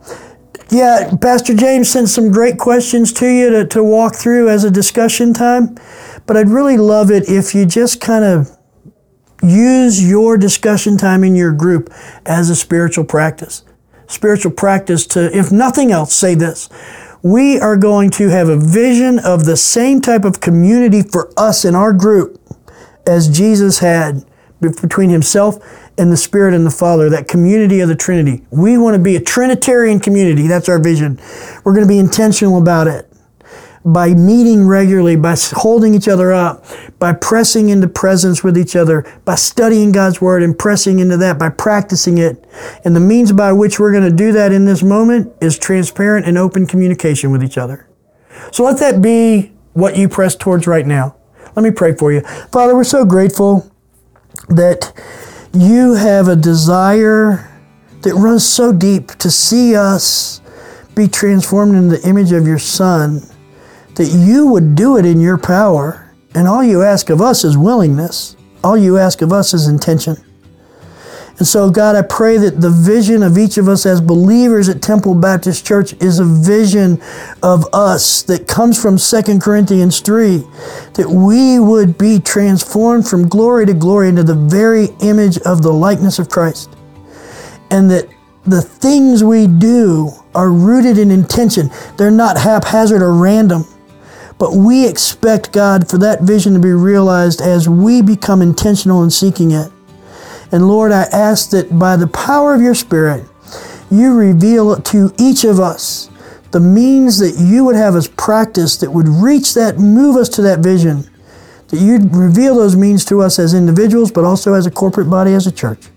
yeah, 0.70 1.12
Pastor 1.20 1.54
James 1.54 1.90
sent 1.90 2.08
some 2.08 2.30
great 2.30 2.58
questions 2.58 3.12
to 3.14 3.26
you 3.26 3.50
to, 3.50 3.66
to 3.66 3.84
walk 3.84 4.16
through 4.16 4.48
as 4.48 4.64
a 4.64 4.70
discussion 4.70 5.34
time, 5.34 5.76
but 6.26 6.36
I'd 6.36 6.48
really 6.48 6.78
love 6.78 7.10
it 7.10 7.28
if 7.28 7.54
you 7.54 7.66
just 7.66 8.00
kind 8.00 8.24
of 8.24 8.56
Use 9.44 10.02
your 10.08 10.38
discussion 10.38 10.96
time 10.96 11.22
in 11.22 11.34
your 11.34 11.52
group 11.52 11.92
as 12.24 12.48
a 12.48 12.56
spiritual 12.56 13.04
practice. 13.04 13.62
Spiritual 14.06 14.52
practice 14.52 15.06
to, 15.08 15.36
if 15.36 15.52
nothing 15.52 15.92
else, 15.92 16.14
say 16.14 16.34
this. 16.34 16.70
We 17.24 17.58
are 17.58 17.78
going 17.78 18.10
to 18.10 18.28
have 18.28 18.50
a 18.50 18.56
vision 18.58 19.18
of 19.18 19.46
the 19.46 19.56
same 19.56 20.02
type 20.02 20.26
of 20.26 20.42
community 20.42 21.02
for 21.02 21.32
us 21.38 21.64
in 21.64 21.74
our 21.74 21.94
group 21.94 22.38
as 23.06 23.34
Jesus 23.34 23.78
had 23.78 24.26
between 24.60 25.08
himself 25.08 25.56
and 25.96 26.12
the 26.12 26.18
Spirit 26.18 26.52
and 26.52 26.66
the 26.66 26.70
Father, 26.70 27.08
that 27.08 27.26
community 27.26 27.80
of 27.80 27.88
the 27.88 27.96
Trinity. 27.96 28.44
We 28.50 28.76
want 28.76 28.94
to 28.94 29.02
be 29.02 29.16
a 29.16 29.22
Trinitarian 29.22 30.00
community. 30.00 30.46
That's 30.46 30.68
our 30.68 30.78
vision. 30.78 31.18
We're 31.64 31.72
going 31.72 31.86
to 31.86 31.88
be 31.88 31.98
intentional 31.98 32.58
about 32.60 32.88
it. 32.88 33.10
By 33.84 34.14
meeting 34.14 34.66
regularly, 34.66 35.14
by 35.14 35.36
holding 35.52 35.94
each 35.94 36.08
other 36.08 36.32
up, 36.32 36.64
by 36.98 37.12
pressing 37.12 37.68
into 37.68 37.86
presence 37.86 38.42
with 38.42 38.56
each 38.56 38.74
other, 38.74 39.04
by 39.24 39.34
studying 39.34 39.92
God's 39.92 40.20
Word 40.20 40.42
and 40.42 40.58
pressing 40.58 41.00
into 41.00 41.18
that, 41.18 41.38
by 41.38 41.50
practicing 41.50 42.16
it. 42.16 42.42
And 42.84 42.96
the 42.96 43.00
means 43.00 43.32
by 43.32 43.52
which 43.52 43.78
we're 43.78 43.92
going 43.92 44.08
to 44.08 44.16
do 44.16 44.32
that 44.32 44.52
in 44.52 44.64
this 44.64 44.82
moment 44.82 45.32
is 45.40 45.58
transparent 45.58 46.26
and 46.26 46.38
open 46.38 46.66
communication 46.66 47.30
with 47.30 47.44
each 47.44 47.58
other. 47.58 47.88
So 48.52 48.64
let 48.64 48.78
that 48.78 49.02
be 49.02 49.52
what 49.74 49.96
you 49.96 50.08
press 50.08 50.34
towards 50.34 50.66
right 50.66 50.86
now. 50.86 51.16
Let 51.54 51.62
me 51.62 51.70
pray 51.70 51.94
for 51.94 52.10
you. 52.10 52.22
Father, 52.50 52.74
we're 52.74 52.84
so 52.84 53.04
grateful 53.04 53.70
that 54.48 54.92
you 55.52 55.94
have 55.94 56.26
a 56.26 56.36
desire 56.36 57.50
that 58.00 58.14
runs 58.14 58.46
so 58.46 58.72
deep 58.72 59.08
to 59.18 59.30
see 59.30 59.76
us 59.76 60.40
be 60.94 61.06
transformed 61.06 61.74
in 61.74 61.88
the 61.88 62.00
image 62.08 62.32
of 62.32 62.46
your 62.46 62.58
Son, 62.58 63.22
that 63.96 64.08
you 64.08 64.46
would 64.46 64.74
do 64.74 64.96
it 64.96 65.06
in 65.06 65.20
your 65.20 65.38
power. 65.38 66.12
And 66.34 66.48
all 66.48 66.64
you 66.64 66.82
ask 66.82 67.10
of 67.10 67.20
us 67.20 67.44
is 67.44 67.56
willingness. 67.56 68.36
All 68.62 68.76
you 68.76 68.98
ask 68.98 69.22
of 69.22 69.32
us 69.32 69.54
is 69.54 69.68
intention. 69.68 70.16
And 71.36 71.46
so, 71.46 71.68
God, 71.68 71.96
I 71.96 72.02
pray 72.02 72.36
that 72.36 72.60
the 72.60 72.70
vision 72.70 73.24
of 73.24 73.36
each 73.36 73.58
of 73.58 73.68
us 73.68 73.86
as 73.86 74.00
believers 74.00 74.68
at 74.68 74.80
Temple 74.80 75.16
Baptist 75.16 75.66
Church 75.66 75.92
is 75.94 76.20
a 76.20 76.24
vision 76.24 77.02
of 77.42 77.66
us 77.72 78.22
that 78.22 78.46
comes 78.46 78.80
from 78.80 78.98
2 78.98 79.40
Corinthians 79.40 79.98
3, 80.00 80.44
that 80.94 81.08
we 81.08 81.58
would 81.58 81.98
be 81.98 82.20
transformed 82.20 83.08
from 83.08 83.28
glory 83.28 83.66
to 83.66 83.74
glory 83.74 84.08
into 84.08 84.22
the 84.22 84.34
very 84.34 84.90
image 85.00 85.38
of 85.38 85.62
the 85.62 85.72
likeness 85.72 86.20
of 86.20 86.28
Christ. 86.28 86.70
And 87.70 87.90
that 87.90 88.08
the 88.46 88.62
things 88.62 89.24
we 89.24 89.48
do 89.48 90.10
are 90.36 90.50
rooted 90.50 90.98
in 90.98 91.10
intention. 91.10 91.68
They're 91.96 92.12
not 92.12 92.38
haphazard 92.38 93.02
or 93.02 93.12
random. 93.12 93.64
But 94.38 94.54
we 94.54 94.86
expect 94.86 95.52
God 95.52 95.88
for 95.88 95.98
that 95.98 96.22
vision 96.22 96.54
to 96.54 96.58
be 96.58 96.72
realized 96.72 97.40
as 97.40 97.68
we 97.68 98.02
become 98.02 98.42
intentional 98.42 99.02
in 99.02 99.10
seeking 99.10 99.52
it. 99.52 99.70
And 100.52 100.68
Lord, 100.68 100.92
I 100.92 101.02
ask 101.12 101.50
that 101.50 101.78
by 101.78 101.96
the 101.96 102.08
power 102.08 102.54
of 102.54 102.60
your 102.60 102.74
Spirit, 102.74 103.24
you 103.90 104.14
reveal 104.14 104.76
to 104.76 105.12
each 105.18 105.44
of 105.44 105.60
us 105.60 106.10
the 106.50 106.60
means 106.60 107.18
that 107.18 107.34
you 107.36 107.64
would 107.64 107.74
have 107.74 107.96
us 107.96 108.08
practice 108.16 108.76
that 108.76 108.90
would 108.90 109.08
reach 109.08 109.54
that, 109.54 109.78
move 109.78 110.16
us 110.16 110.28
to 110.30 110.42
that 110.42 110.60
vision. 110.60 111.08
That 111.68 111.80
you'd 111.80 112.14
reveal 112.14 112.54
those 112.54 112.76
means 112.76 113.04
to 113.06 113.20
us 113.22 113.40
as 113.40 113.54
individuals, 113.54 114.12
but 114.12 114.22
also 114.22 114.54
as 114.54 114.64
a 114.64 114.70
corporate 114.70 115.10
body, 115.10 115.34
as 115.34 115.48
a 115.48 115.52
church. 115.52 115.88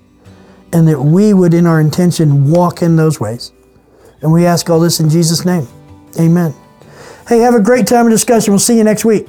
And 0.74 0.88
that 0.88 1.00
we 1.00 1.34
would, 1.34 1.54
in 1.54 1.68
our 1.68 1.80
intention, 1.80 2.50
walk 2.50 2.82
in 2.82 2.96
those 2.96 3.20
ways. 3.20 3.52
And 4.22 4.34
we 4.34 4.46
ask 4.46 4.70
all 4.70 4.80
this 4.80 5.00
in 5.00 5.10
Jesus' 5.10 5.46
name. 5.46 5.68
Amen. 6.20 6.56
Hey, 7.28 7.40
have 7.40 7.56
a 7.56 7.60
great 7.60 7.86
time 7.86 8.06
of 8.06 8.12
discussion. 8.12 8.54
We'll 8.54 8.60
see 8.60 8.78
you 8.78 8.86
next 8.86 9.04
week. 9.04 9.28